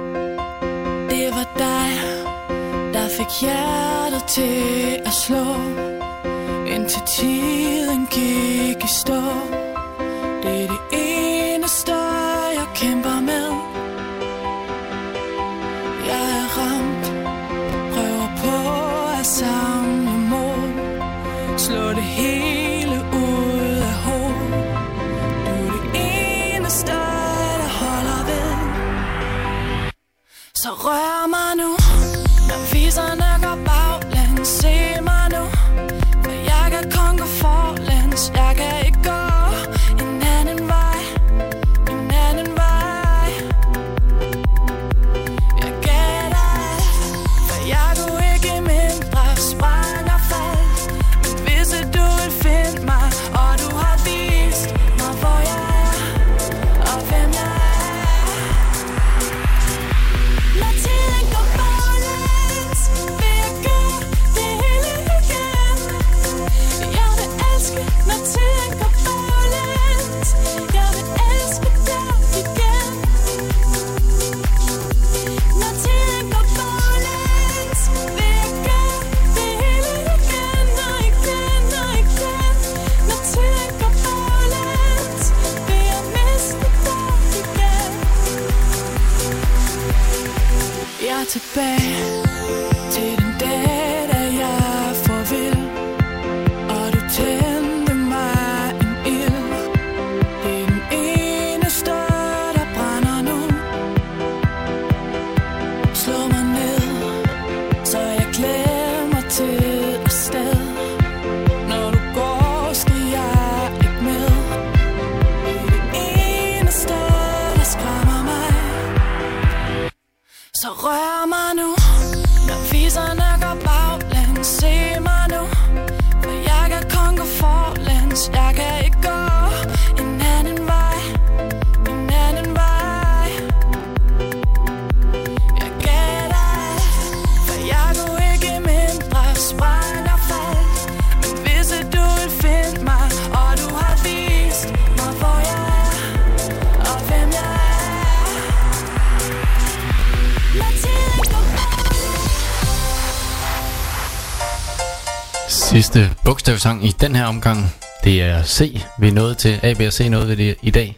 sidste 155.93 156.17
bogstavsang 156.25 156.85
i 156.85 156.89
den 156.89 157.15
her 157.15 157.25
omgang. 157.25 157.75
Det 158.05 158.23
er 158.23 158.43
C, 158.43 158.83
vi 158.99 159.11
nåede 159.11 159.35
til. 159.35 159.61
A, 159.63 159.75
B 159.75 159.81
og 159.81 159.93
C 159.93 160.09
noget 160.11 160.29
ved 160.29 160.37
det 160.37 160.57
i 160.63 160.71
dag. 160.71 160.97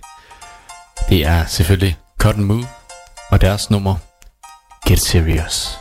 Det 1.09 1.27
er 1.27 1.47
selvfølgelig 1.47 1.97
Cotton 2.19 2.45
Move 2.45 2.67
og 3.31 3.41
deres 3.41 3.71
nummer 3.71 3.97
Get 4.87 5.03
Serious. 5.03 5.79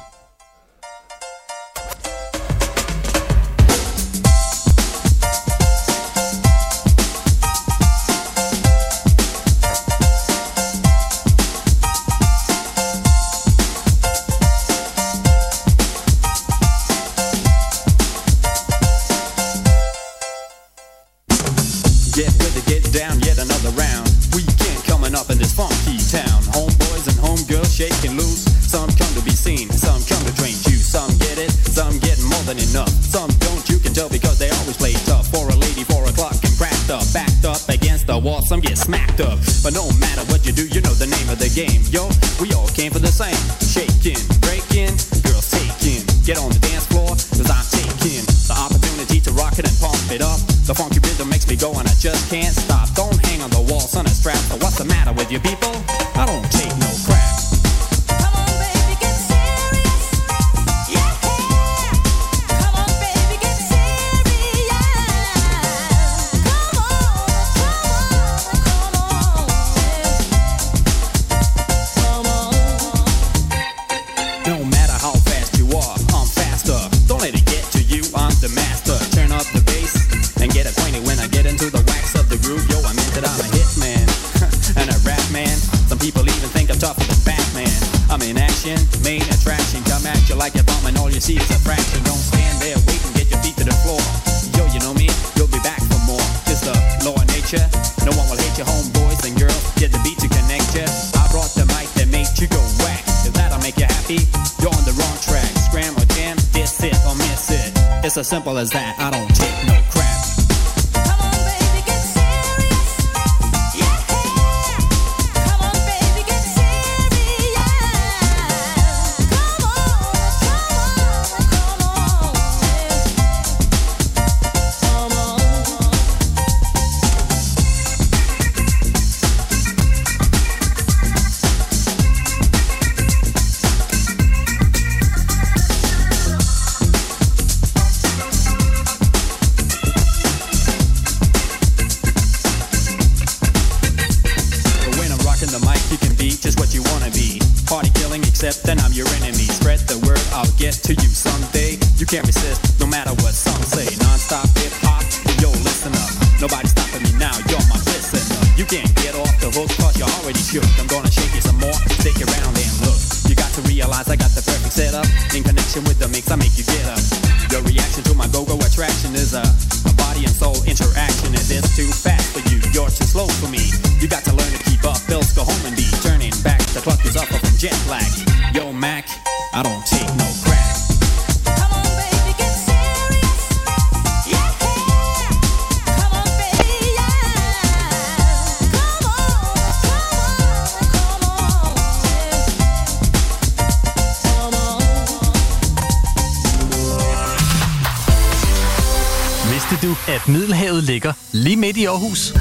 At 200.09 200.27
Middelhavet 200.27 200.83
ligger 200.83 201.13
lige 201.31 201.57
midt 201.57 201.77
i 201.77 201.85
Aarhus? 201.85 202.33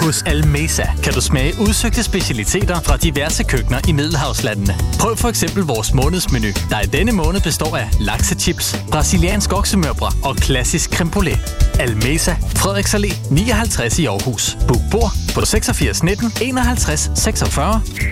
Hos 0.00 0.22
Almesa 0.22 0.86
kan 1.02 1.12
du 1.12 1.20
smage 1.20 1.54
udsøgte 1.60 2.02
specialiteter 2.02 2.80
fra 2.80 2.96
diverse 2.96 3.44
køkkener 3.44 3.80
i 3.88 3.92
Middelhavslandene. 3.92 4.74
Prøv 5.00 5.16
for 5.16 5.28
eksempel 5.28 5.62
vores 5.62 5.94
månedsmenu, 5.94 6.48
der 6.70 6.80
i 6.80 6.86
denne 6.86 7.12
måned 7.12 7.40
består 7.40 7.76
af 7.76 7.88
laksechips, 8.00 8.76
brasiliansk 8.90 9.52
oksemørbrad 9.52 10.12
og 10.24 10.36
klassisk 10.36 10.94
creme 10.94 11.10
brulee. 11.10 11.38
Almesa, 11.80 12.34
Frederiks 12.56 12.94
Allé 12.94 13.34
59 13.34 13.98
i 13.98 14.06
Aarhus. 14.06 14.56
Book 14.68 14.80
bord 14.90 15.10
på 15.34 15.44
86 15.44 16.02
19 16.02 16.32
51 16.40 17.10
46 17.14 18.11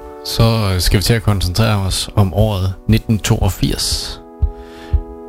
Så 0.25 0.71
øh, 0.73 0.81
skal 0.81 0.97
vi 0.97 1.03
til 1.03 1.13
at 1.13 1.23
koncentrere 1.23 1.77
os 1.77 2.09
om 2.15 2.33
året 2.33 2.65
1982. 2.65 4.21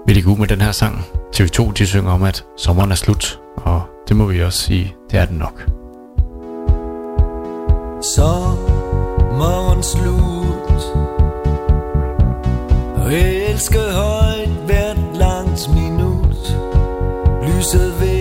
Vi 0.06 0.12
ligger 0.12 0.32
ud 0.32 0.36
med 0.36 0.46
den 0.46 0.60
her 0.60 0.72
sang. 0.72 1.04
TV2 1.36 1.72
de 1.72 1.86
synger 1.86 2.12
om, 2.12 2.22
at 2.22 2.44
sommeren 2.56 2.90
er 2.90 2.94
slut. 2.94 3.40
Og 3.56 3.82
det 4.08 4.16
må 4.16 4.26
vi 4.26 4.42
også 4.42 4.58
sige, 4.58 4.94
det 5.10 5.18
er 5.18 5.24
den 5.24 5.36
nok. 5.36 5.66
Sommeren 8.14 9.82
slut 9.82 10.82
Og 12.96 13.12
jeg 13.12 13.50
elsker 13.50 13.92
højt 13.92 14.48
hvert 14.66 14.96
langt 15.14 15.68
minut 15.74 16.56
Lyset 17.46 18.00
ved 18.00 18.11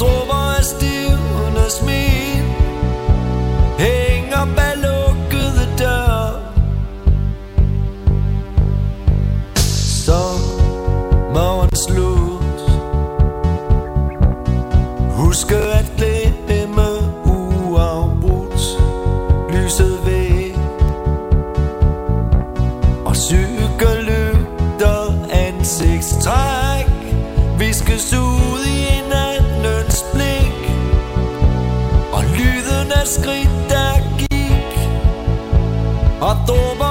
Og 0.00 0.21
skridt 33.04 33.70
der 33.70 34.18
gik 34.18 34.72
Og 36.20 36.36
dråber 36.48 36.81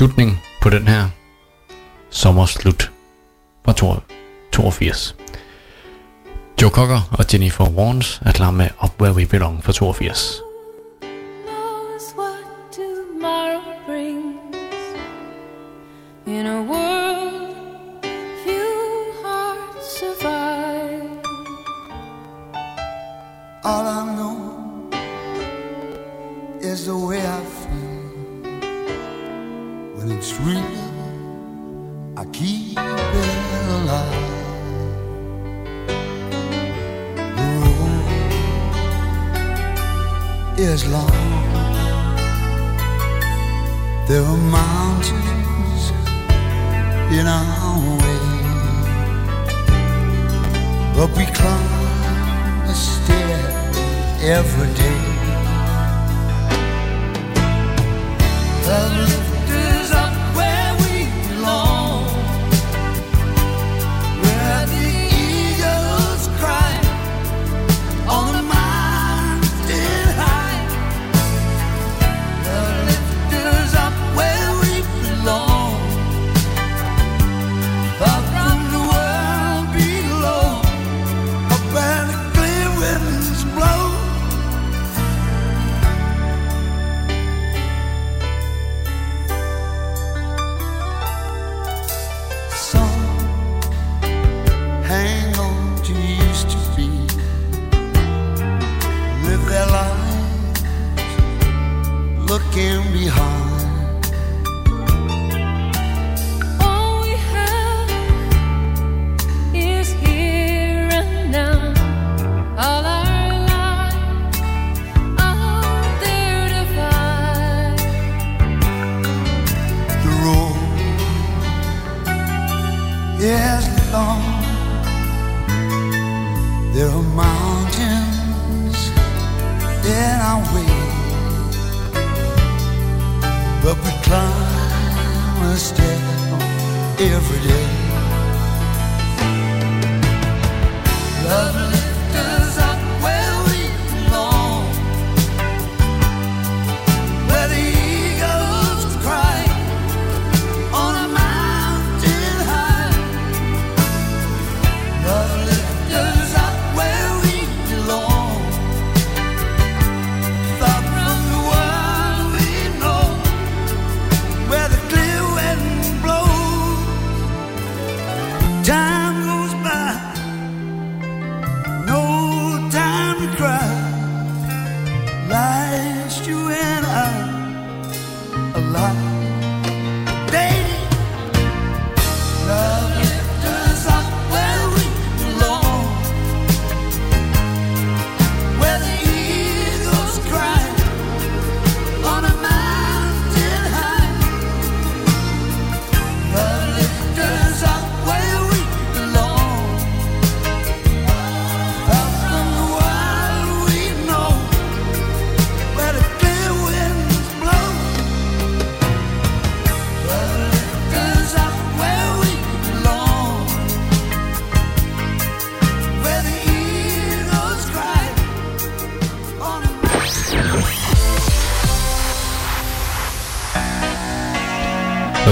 slutning 0.00 0.40
på 0.62 0.70
den 0.70 0.88
her 0.88 1.08
sommerslut 2.10 2.90
fra 3.64 3.72
82. 4.52 5.16
Joe 6.62 6.70
Cocker 6.70 7.00
og 7.12 7.24
Jennifer 7.32 7.64
Warnes 7.64 8.20
er 8.26 8.32
klar 8.32 8.50
med 8.50 8.68
Up 8.84 9.00
Where 9.00 9.14
We 9.14 9.26
Belong 9.26 9.64
fra 9.64 9.72
82. 9.72 10.49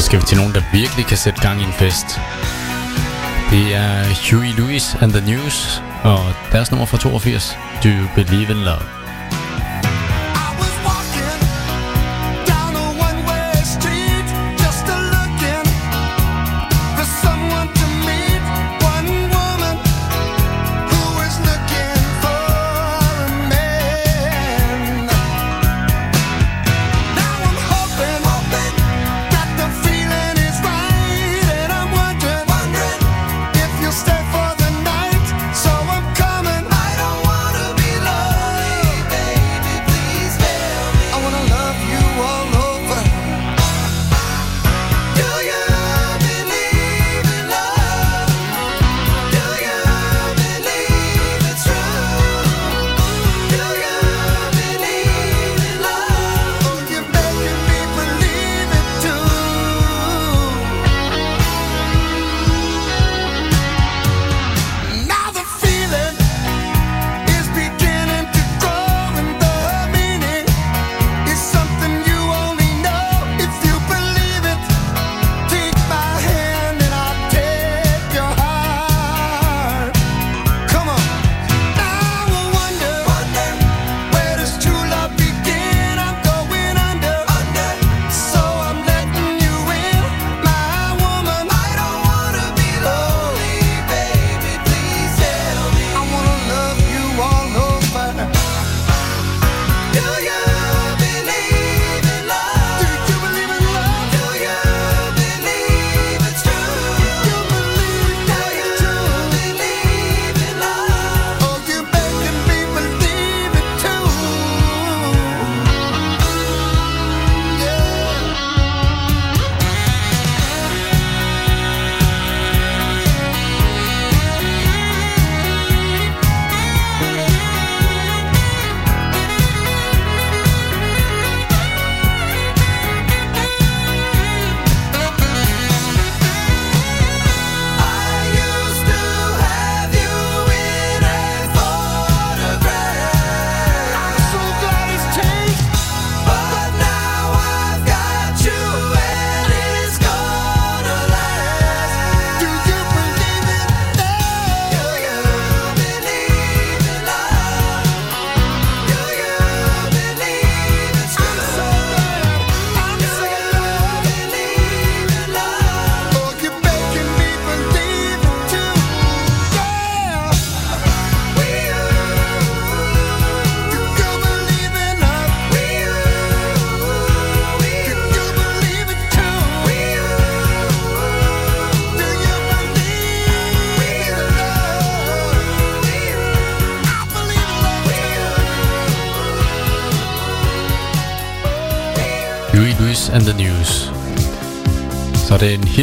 skal 0.09 0.21
vi 0.21 0.27
til 0.27 0.37
nogen, 0.37 0.55
der 0.55 0.63
virkelig 0.73 1.07
kan 1.07 1.17
sætte 1.17 1.41
gang 1.41 1.61
i 1.61 1.65
en 1.65 1.73
fest. 1.73 2.07
Det 3.51 3.75
er 3.75 3.95
Huey 4.31 4.53
Lewis 4.59 4.95
and 5.01 5.13
the 5.13 5.33
News, 5.33 5.83
og 6.05 6.21
deres 6.53 6.71
nummer 6.71 6.87
fra 6.87 6.99
82, 6.99 7.59
Do 7.85 7.89
You 7.89 8.07
Believe 8.15 8.51
in 8.51 8.61
Love? 8.69 9.08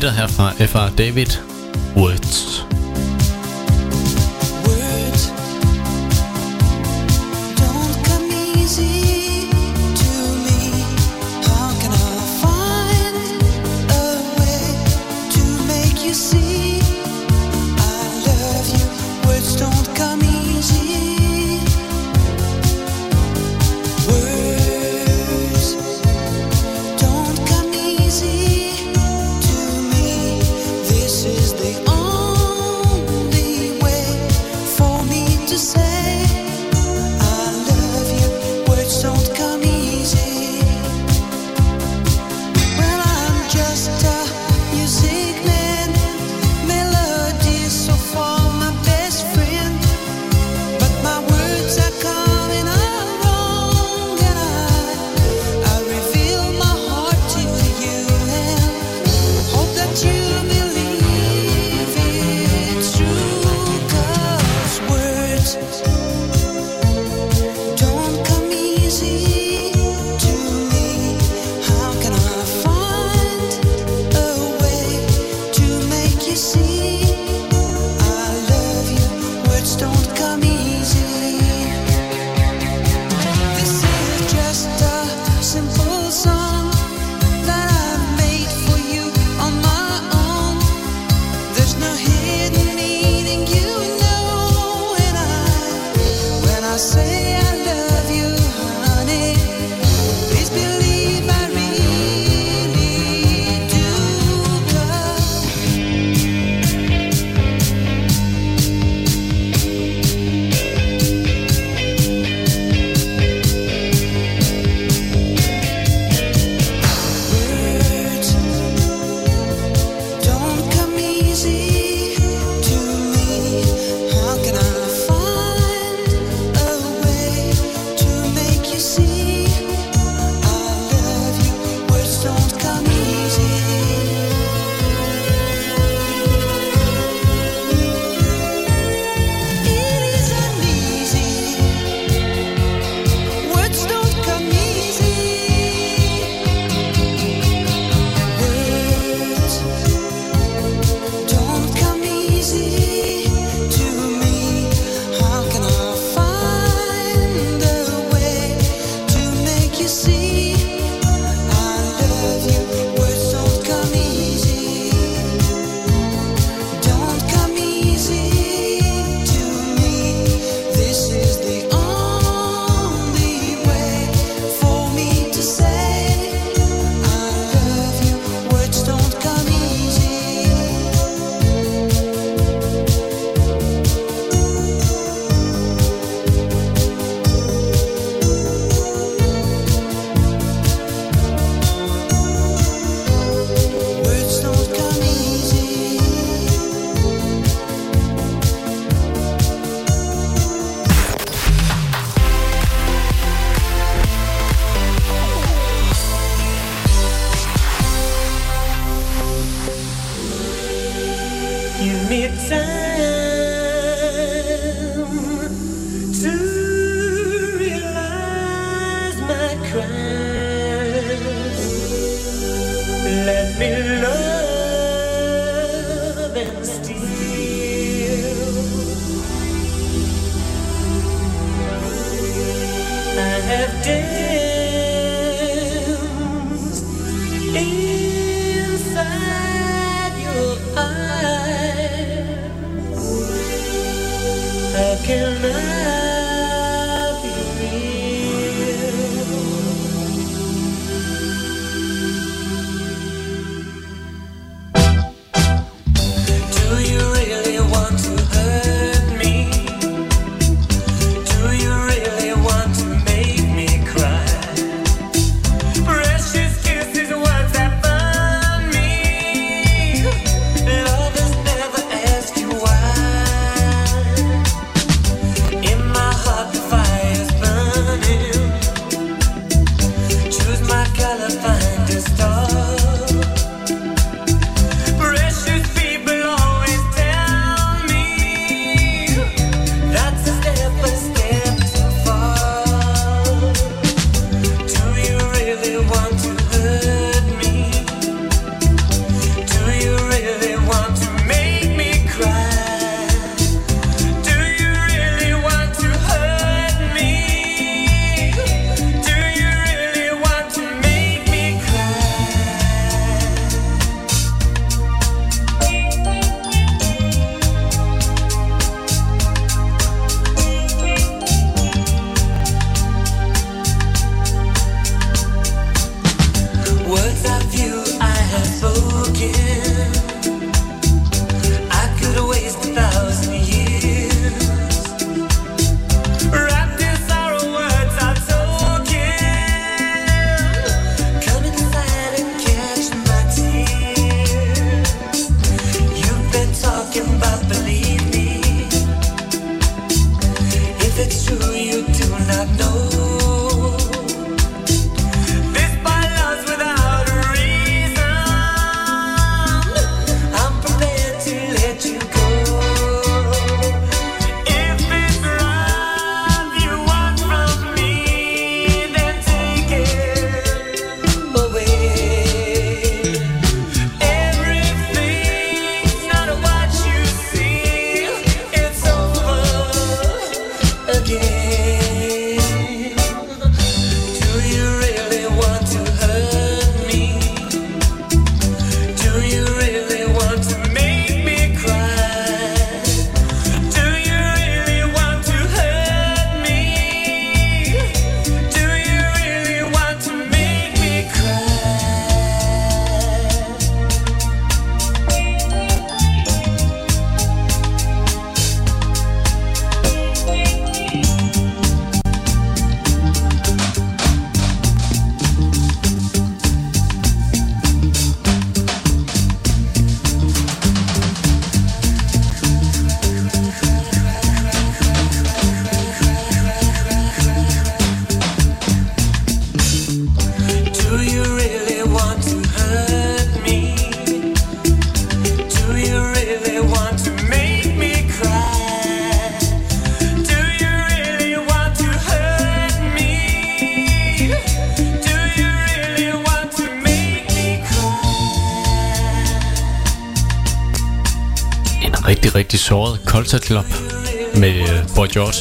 Er 0.05 0.11
her 0.11 0.27
fra 0.27 0.51
F.R. 0.51 0.95
David. 0.97 1.44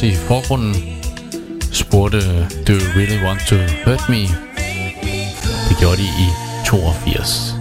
også 0.04 0.22
i 0.22 0.26
forgrunden 0.26 0.74
spurgte 1.72 2.18
Do 2.66 2.72
you 2.72 2.88
really 2.96 3.24
want 3.24 3.40
to 3.48 3.56
hurt 3.84 4.08
me? 4.08 4.22
Det 5.68 5.78
gjorde 5.80 5.96
de 5.96 6.02
i 6.02 6.28
82. 6.66 7.54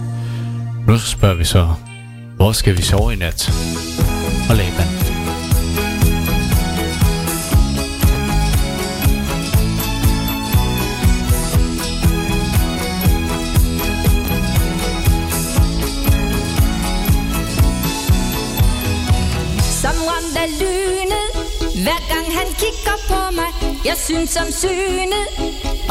Nu 0.86 0.98
spørger 0.98 1.34
vi 1.34 1.44
så, 1.44 1.74
hvor 2.36 2.52
skal 2.52 2.76
vi 2.76 2.82
sove 2.82 3.12
i 3.12 3.16
nat? 3.16 3.52
Og 4.50 4.56
Laban. 4.56 5.04
la 20.34 20.46
lune 20.46 21.13
hver 21.82 22.00
gang 22.12 22.26
han 22.38 22.48
kigger 22.62 22.96
på 23.08 23.20
mig 23.38 23.50
Jeg 23.84 23.96
synes 24.06 24.36
om 24.36 24.50
synet 24.62 25.26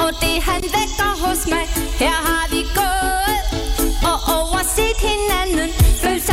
Og 0.04 0.10
det 0.22 0.36
han 0.50 0.62
vækker 0.78 1.12
hos 1.26 1.48
mig. 1.48 1.66
Her 2.00 2.18
har 2.30 2.46
vi 2.54 2.62
gået 2.80 3.40
Og 4.12 4.18
overset 4.38 4.98
hinanden 5.08 5.70
Følt 6.04 6.24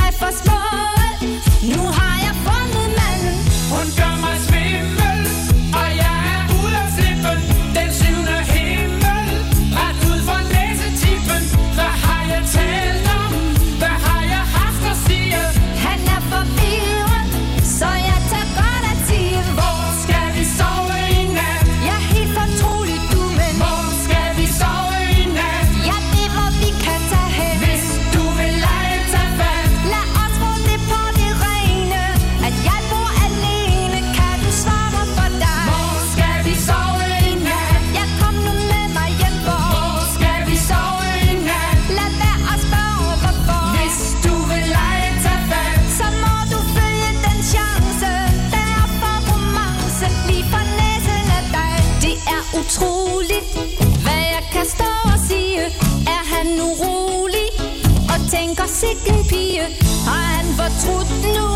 sikken 58.80 59.24
pige 59.30 59.66
Har 60.08 60.24
han 60.34 60.46
fortrudt 60.58 61.12
nu? 61.36 61.48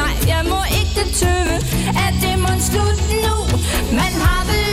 Nej, 0.00 0.14
jeg 0.32 0.42
må 0.52 0.60
ikke 0.80 1.02
tøve. 1.20 1.56
At 2.04 2.14
det 2.24 2.34
må 2.44 2.52
slutte 2.68 3.04
nu? 3.24 3.36
Man 4.00 4.12
har 4.24 4.40
vel 4.50 4.65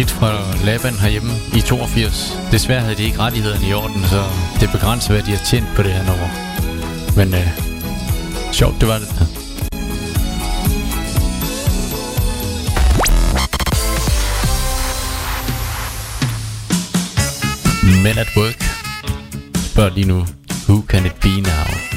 transit 0.00 0.10
fra 0.10 0.64
Laban 0.64 0.94
herhjemme 0.94 1.32
i 1.54 1.60
82. 1.60 2.38
Desværre 2.52 2.80
havde 2.80 2.96
de 2.96 3.02
ikke 3.02 3.18
rettighederne 3.18 3.68
i 3.68 3.72
orden, 3.72 4.04
så 4.04 4.22
det 4.60 4.70
begrænser, 4.72 5.12
hvad 5.12 5.22
de 5.22 5.30
har 5.30 5.44
tjent 5.44 5.66
på 5.76 5.82
det 5.82 5.92
her 5.92 6.04
nummer. 6.04 6.28
Men 7.16 7.34
øh, 7.34 7.48
sjovt, 8.52 8.80
det 8.80 8.88
var 8.88 8.98
det. 8.98 9.08
Men 18.04 18.18
at 18.18 18.28
work 18.36 18.62
spørger 19.54 19.90
lige 19.94 20.08
nu, 20.08 20.26
who 20.68 20.84
can 20.88 21.06
it 21.06 21.14
be 21.20 21.40
now? 21.40 21.89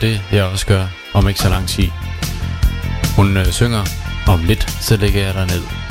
gør 0.00 0.08
det, 0.08 0.22
jeg 0.32 0.44
også 0.44 0.66
gør 0.66 0.86
om 1.14 1.28
ikke 1.28 1.40
så 1.40 1.48
lang 1.48 1.68
tid. 1.68 1.88
Hun 3.16 3.36
øh, 3.36 3.46
synger, 3.46 3.84
om 4.26 4.44
lidt, 4.44 4.70
så 4.70 4.96
lægger 4.96 5.20
jeg 5.20 5.34
dig 5.34 5.46
ned. 5.46 5.85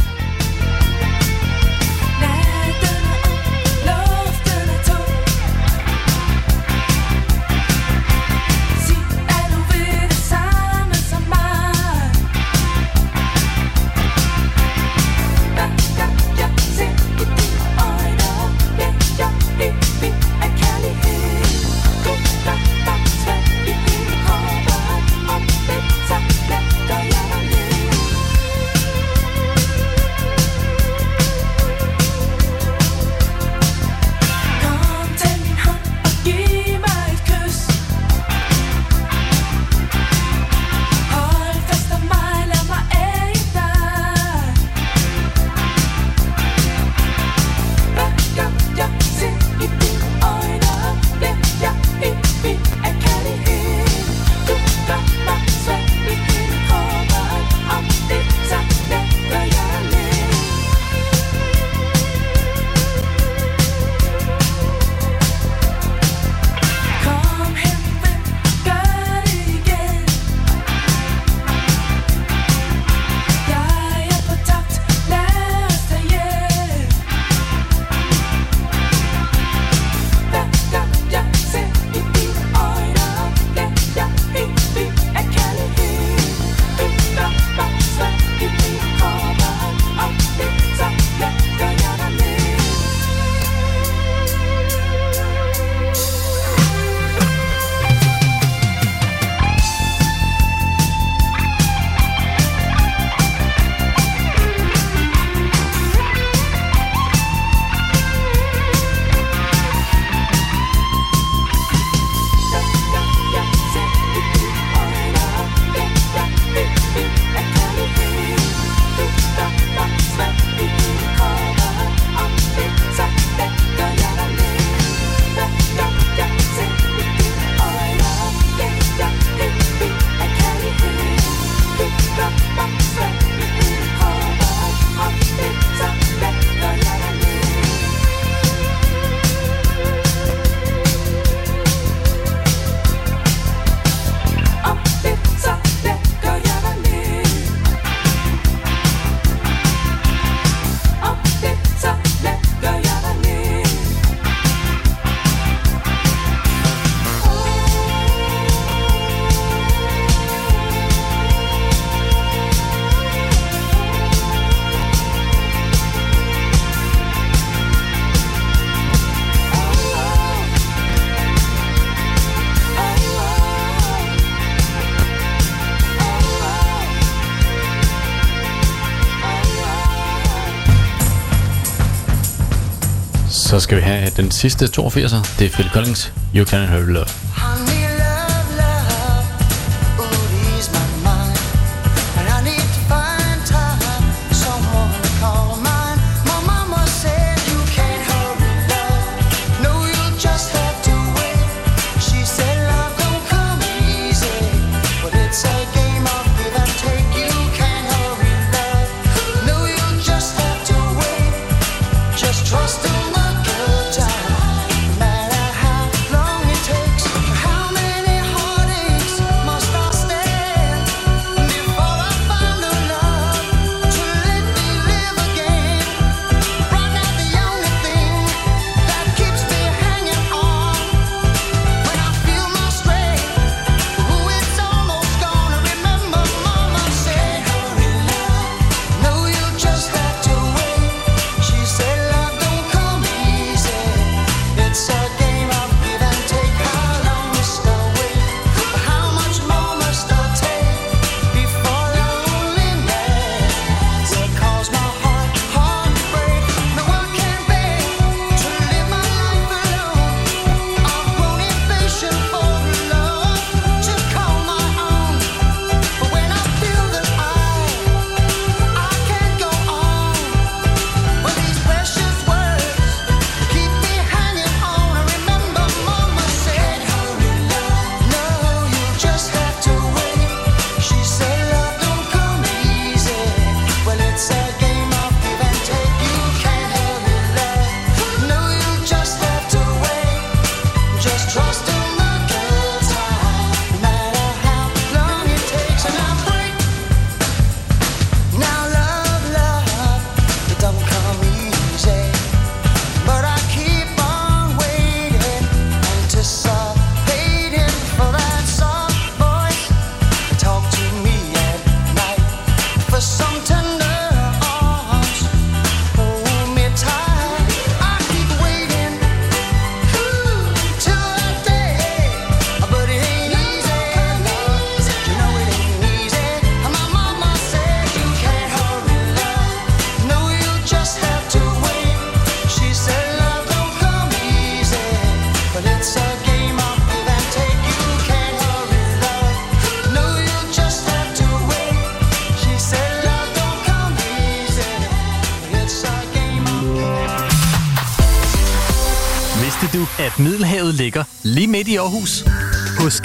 skal 183.66 183.78
vi 183.78 183.82
have 183.82 184.10
den 184.18 184.32
sidste 184.32 184.66
82'er. 184.66 185.38
Det 185.40 185.46
er 185.46 185.50
Phil 185.50 185.70
Collins, 185.74 186.14
You 186.36 186.46
Can't 186.46 186.72
Hurt 186.72 186.88
Love. 186.88 187.25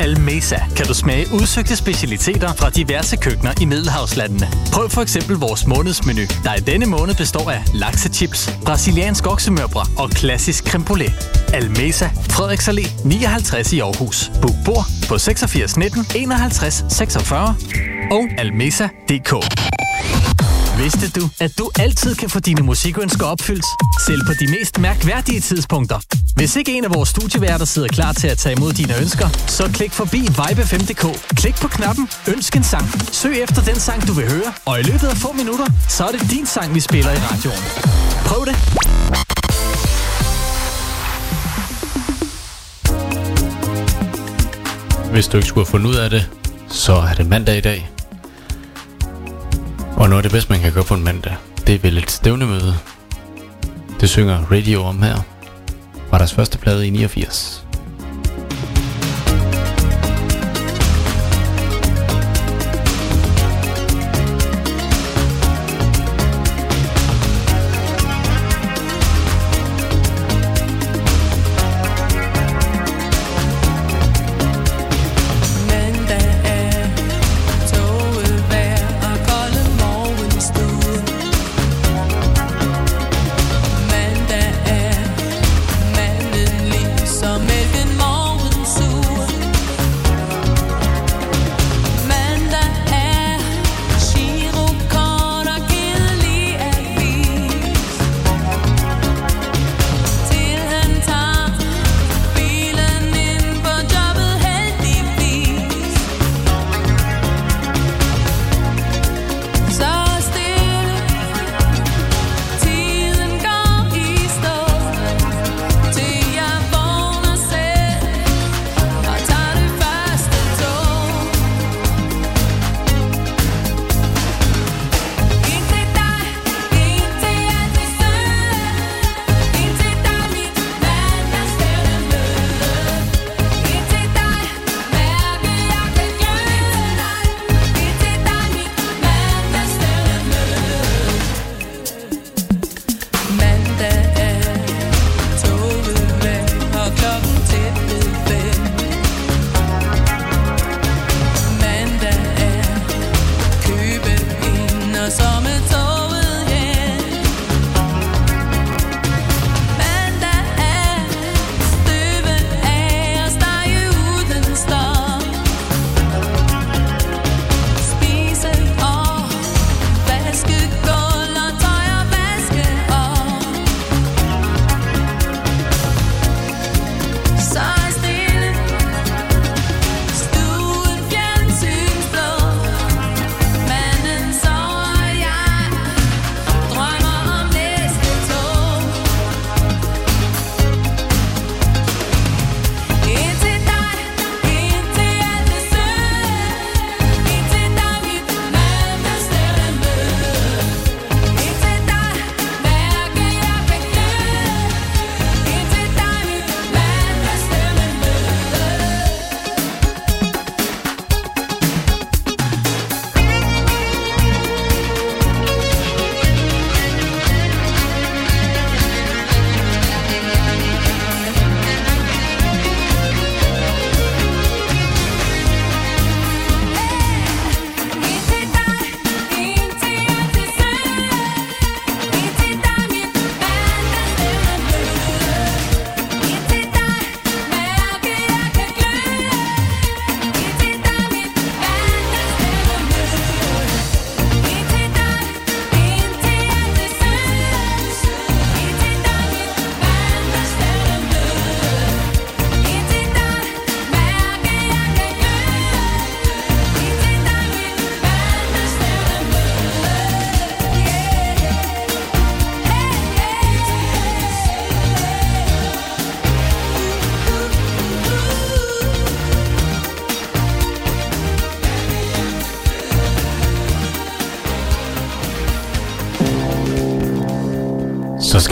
Almesa 0.01 0.57
kan 0.77 0.87
du 0.87 0.95
smage 0.95 1.27
udsøgte 1.33 1.77
specialiteter 1.77 2.53
fra 2.55 2.71
diverse 2.71 3.17
køkkener 3.17 3.53
i 3.61 3.65
Middelhavslandene. 3.65 4.49
Prøv 4.73 4.91
for 4.91 5.03
eksempel 5.03 5.37
vores 5.37 5.67
månedsmenu, 5.67 6.23
der 6.45 6.55
i 6.55 6.61
denne 6.61 6.87
måned 6.87 7.15
består 7.15 7.51
af 7.51 7.63
laksechips, 7.75 8.51
brasiliansk 8.65 9.27
oksemørbrad 9.27 9.87
og 9.99 10.11
klassisk 10.11 10.69
creme 10.69 10.85
brulee. 10.85 11.13
Almesa, 11.55 12.07
Frederiks 12.31 12.69
Allé 12.69 13.09
59 13.09 13.73
i 13.73 13.81
Aarhus. 13.81 14.33
Book 14.43 14.55
bord 14.65 14.85
på 15.09 15.19
86 15.19 15.77
19 15.77 16.07
51 16.15 16.85
46 16.89 17.57
og 18.11 18.29
almesa.dk. 18.39 19.70
Vidste 20.79 21.11
du, 21.21 21.29
at 21.41 21.59
du 21.59 21.71
altid 21.79 22.15
kan 22.15 22.31
få 22.31 22.41
dine 22.41 22.63
musikønsker 22.63 23.27
opfyldt, 23.27 23.65
selv 24.07 24.21
på 24.27 24.33
de 24.41 24.47
mest 24.47 24.79
mærkværdige 24.79 25.41
tidspunkter? 25.41 25.99
Hvis 26.37 26.57
ikke 26.57 26.73
en 26.79 26.85
af 26.85 26.95
vores 26.95 27.09
studieværter 27.09 27.65
sidder 27.65 27.89
klar 27.89 28.13
til 28.13 28.29
at 28.29 28.39
tage 28.39 28.57
imod 28.57 28.73
dine 28.73 28.99
ønsker, 29.01 29.29
så 29.47 29.71
klik 29.75 29.93
forbi 29.93 30.21
vibe5.dk. 30.21 31.37
Klik 31.37 31.55
på 31.55 31.69
knappen 31.69 32.09
Ønsk 32.29 32.57
en 32.57 32.65
sang. 32.65 32.87
Søg 33.13 33.43
efter 33.43 33.63
den 33.63 33.81
sang, 33.81 34.07
du 34.07 34.13
vil 34.13 34.31
høre, 34.31 34.53
og 34.67 34.81
i 34.81 34.83
løbet 34.83 35.07
af 35.07 35.17
få 35.17 35.33
minutter, 35.33 35.67
så 35.89 36.05
er 36.05 36.13
det 36.13 36.31
din 36.31 36.47
sang, 36.47 36.75
vi 36.75 36.81
spiller 36.81 37.13
i 37.13 37.19
radioen. 37.19 37.65
Prøv 38.27 38.47
det! 38.47 38.57
Hvis 45.13 45.29
du 45.29 45.37
ikke 45.37 45.49
skulle 45.49 45.67
have 45.67 45.71
fundet 45.71 45.91
ud 45.91 45.95
af 45.95 46.11
det, 46.11 46.31
så 46.69 46.93
er 46.93 47.15
det 47.15 47.27
mandag 47.27 47.57
i 47.57 47.61
dag. 47.61 48.00
Og 50.01 50.09
noget 50.09 50.19
af 50.19 50.23
det 50.23 50.33
bedste, 50.33 50.53
man 50.53 50.61
kan 50.61 50.73
gøre 50.73 50.85
på 50.85 50.95
en 50.95 51.05
mandag, 51.05 51.37
det 51.67 51.75
er 51.75 51.79
vel 51.79 51.99
et 51.99 52.11
stævnemøde. 52.11 52.75
Det 54.01 54.11
synger 54.11 54.53
Radio 54.53 54.83
om 54.83 55.03
her, 55.03 55.17
fra 56.11 56.19
deres 56.19 56.35
første 56.35 56.59
plade 56.59 56.87
i 56.87 56.91
89. 56.91 57.67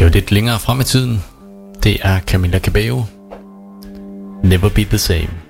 Øh, 0.08 0.14
lidt 0.14 0.32
længere 0.32 0.58
frem 0.58 0.80
i 0.80 0.84
tiden. 0.84 1.24
Det 1.82 1.96
er 2.02 2.20
Camilla 2.20 2.58
Cabello. 2.58 3.02
Never 4.42 4.68
be 4.68 4.84
the 4.84 4.98
same. 4.98 5.47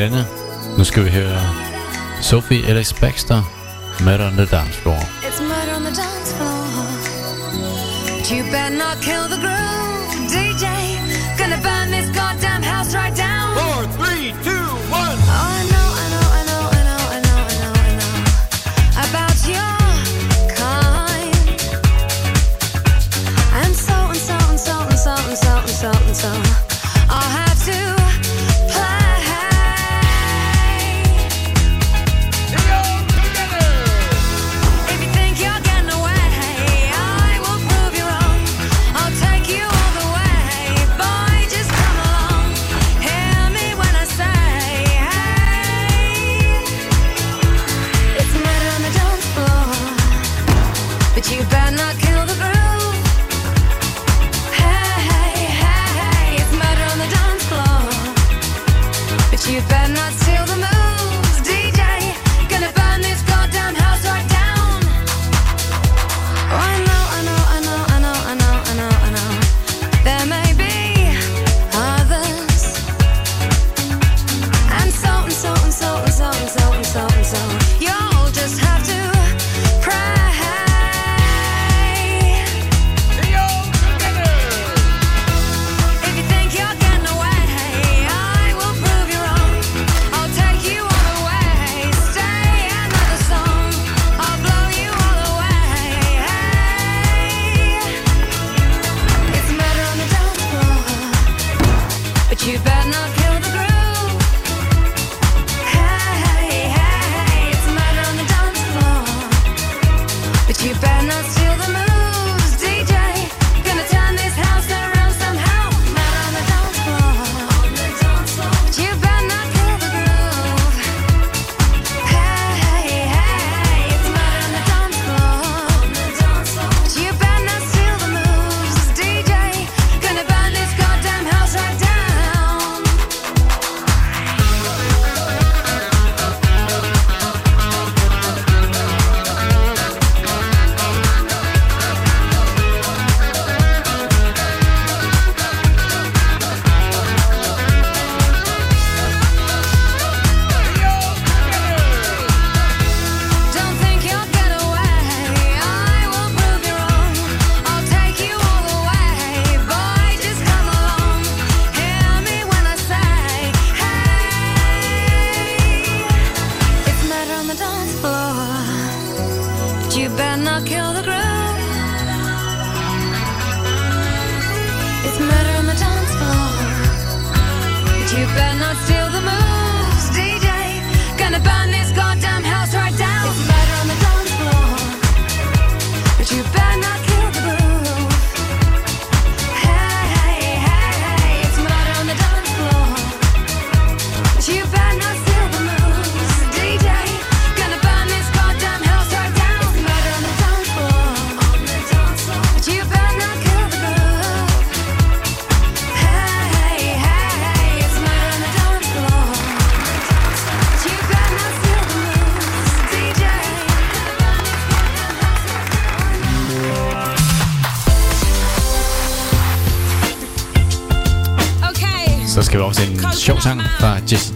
denne. 0.00 0.26
Nu 0.78 0.84
skal 0.84 1.04
vi 1.04 1.10
høre 1.10 1.40
Sophie 2.22 2.66
Alex 2.66 2.92
Baxter, 3.00 3.42
Murder 4.04 4.26
on 4.26 4.32
the 4.32 4.46
Dance 4.46 4.78
Floor. 4.82 4.96
It's 4.96 5.40
murder 5.40 5.74
on 5.76 5.82
the 5.82 5.94
dance 6.02 6.32
floor. 6.36 6.60
But 8.16 8.30
you 8.30 8.42
better 8.44 8.76
not 8.76 8.96
kill 9.02 9.24
the 9.28 9.40
girl. 9.42 9.49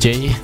dzień. 0.05 0.44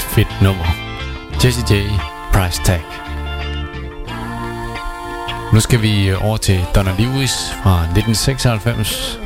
et 0.00 0.04
fedt 0.04 0.42
nummer. 0.42 0.64
Jesse 1.44 1.62
J. 1.70 1.72
Price 2.32 2.62
Tag. 2.64 2.80
Nu 5.52 5.60
skal 5.60 5.82
vi 5.82 6.12
over 6.12 6.36
til 6.36 6.60
Donna 6.74 6.94
Lewis 6.98 7.32
fra 7.62 7.82
1996. 7.82 9.18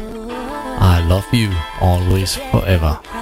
I 0.81 1.09
love 1.09 1.25
you 1.33 1.53
always 1.83 2.39
forever. 2.51 3.14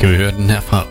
ausgehörten 0.00 0.48
Erfahrung. 0.48 0.89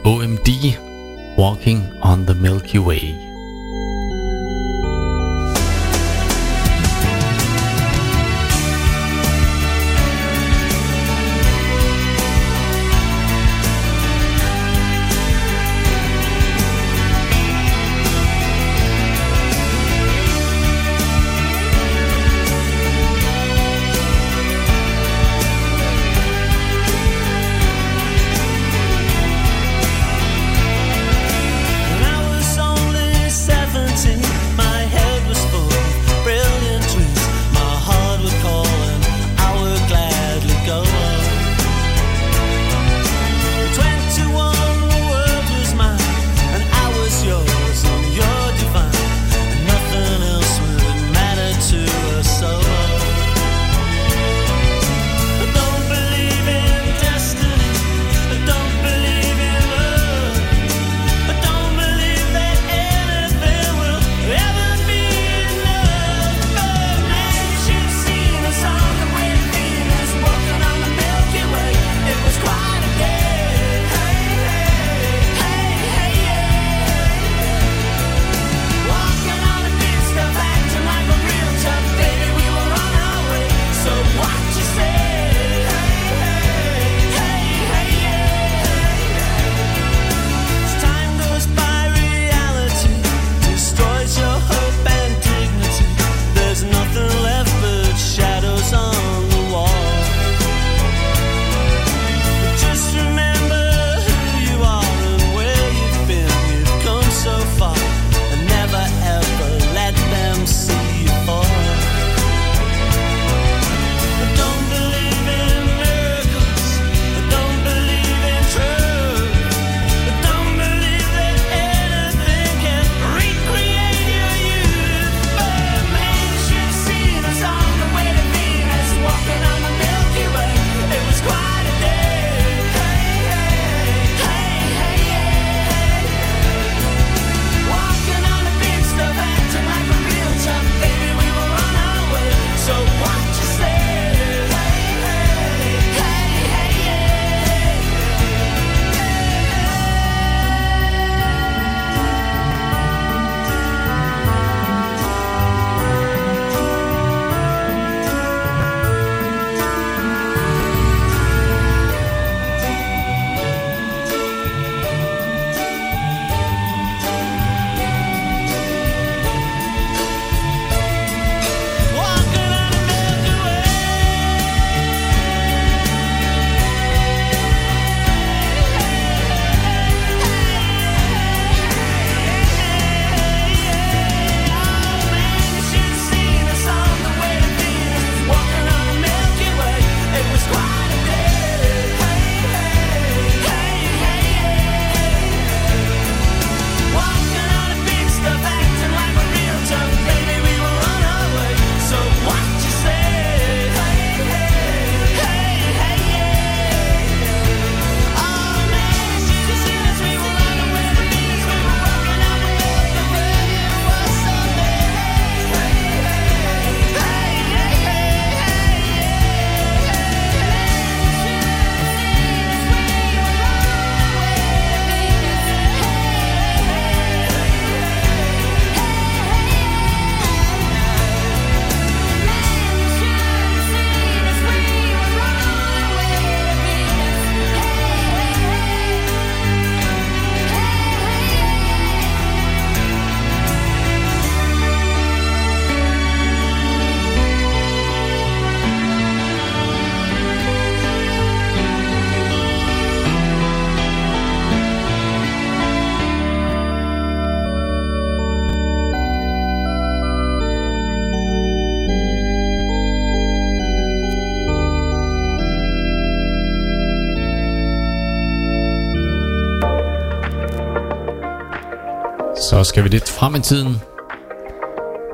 Skal 272.80 272.92
vi 272.92 272.96
lidt 272.96 273.10
frem 273.10 273.36
i 273.36 273.40
tiden? 273.40 273.82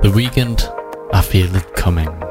The 0.03 0.15
Weekend, 0.15 0.59
I 1.13 1.21
Feel 1.23 1.55
It 1.55 1.65
Coming. 1.77 2.24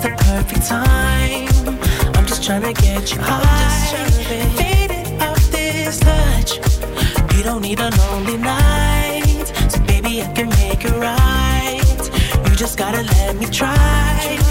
It's 0.00 0.06
the 0.06 0.14
perfect 0.14 0.66
time. 0.68 1.48
I'm 2.14 2.24
just 2.24 2.44
trying 2.44 2.62
to 2.62 2.72
get 2.72 3.12
you 3.12 3.20
high. 3.20 3.96
Faded 4.54 5.20
off 5.20 5.50
this 5.50 5.98
touch. 5.98 6.58
You 7.36 7.42
don't 7.42 7.62
need 7.62 7.80
a 7.80 7.90
lonely 7.90 8.36
night. 8.36 9.52
So 9.68 9.80
baby, 9.86 10.22
I 10.22 10.32
can 10.34 10.50
make 10.50 10.84
it 10.84 10.92
right. 10.92 12.48
You 12.48 12.54
just 12.54 12.78
gotta 12.78 13.02
let 13.02 13.34
me 13.38 13.46
try. 13.46 14.47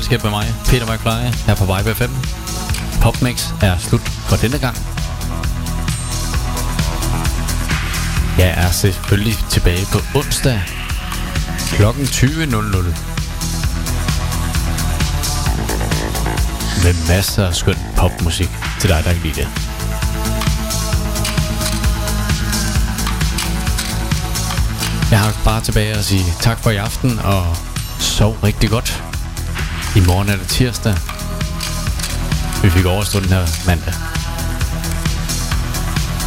selskab 0.00 0.22
med 0.22 0.30
mig, 0.30 0.54
Peter 0.66 0.86
McFly, 0.92 1.46
her 1.46 1.54
på 1.54 1.64
Vibe 1.64 1.94
FM. 1.94 2.12
Popmix 3.02 3.44
er 3.62 3.78
slut 3.78 4.00
for 4.00 4.36
denne 4.36 4.58
gang. 4.58 4.76
Jeg 8.38 8.54
er 8.56 8.70
selvfølgelig 8.70 9.34
tilbage 9.50 9.86
på 9.92 10.18
onsdag 10.18 10.60
kl. 11.72 11.82
20.00. 11.82 11.86
Med 16.84 17.08
masser 17.08 17.46
af 17.46 17.54
skøn 17.54 17.78
popmusik 17.96 18.50
til 18.80 18.90
dig, 18.90 19.04
der 19.04 19.12
kan 19.12 19.22
lide 19.22 19.34
det. 19.34 19.48
Jeg 25.10 25.20
har 25.20 25.40
bare 25.44 25.60
tilbage 25.60 25.92
at 25.94 26.04
sige 26.04 26.24
tak 26.40 26.58
for 26.58 26.70
i 26.70 26.76
aften 26.76 27.18
og 27.18 27.56
sov 27.98 28.32
rigtig 28.42 28.70
godt. 28.70 29.09
I 29.96 30.00
morgen 30.00 30.28
er 30.28 30.36
det 30.36 30.48
tirsdag. 30.48 30.94
Vi 32.62 32.70
fik 32.70 32.86
overstået 32.86 33.24
den 33.24 33.32
her 33.32 33.46
mandag. 33.66 33.94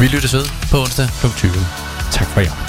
Vi 0.00 0.06
lyttes 0.06 0.34
ved 0.34 0.46
på 0.70 0.80
onsdag 0.80 1.08
kl. 1.20 1.26
20. 1.36 1.52
Tak 2.12 2.26
for 2.26 2.40
jer. 2.40 2.63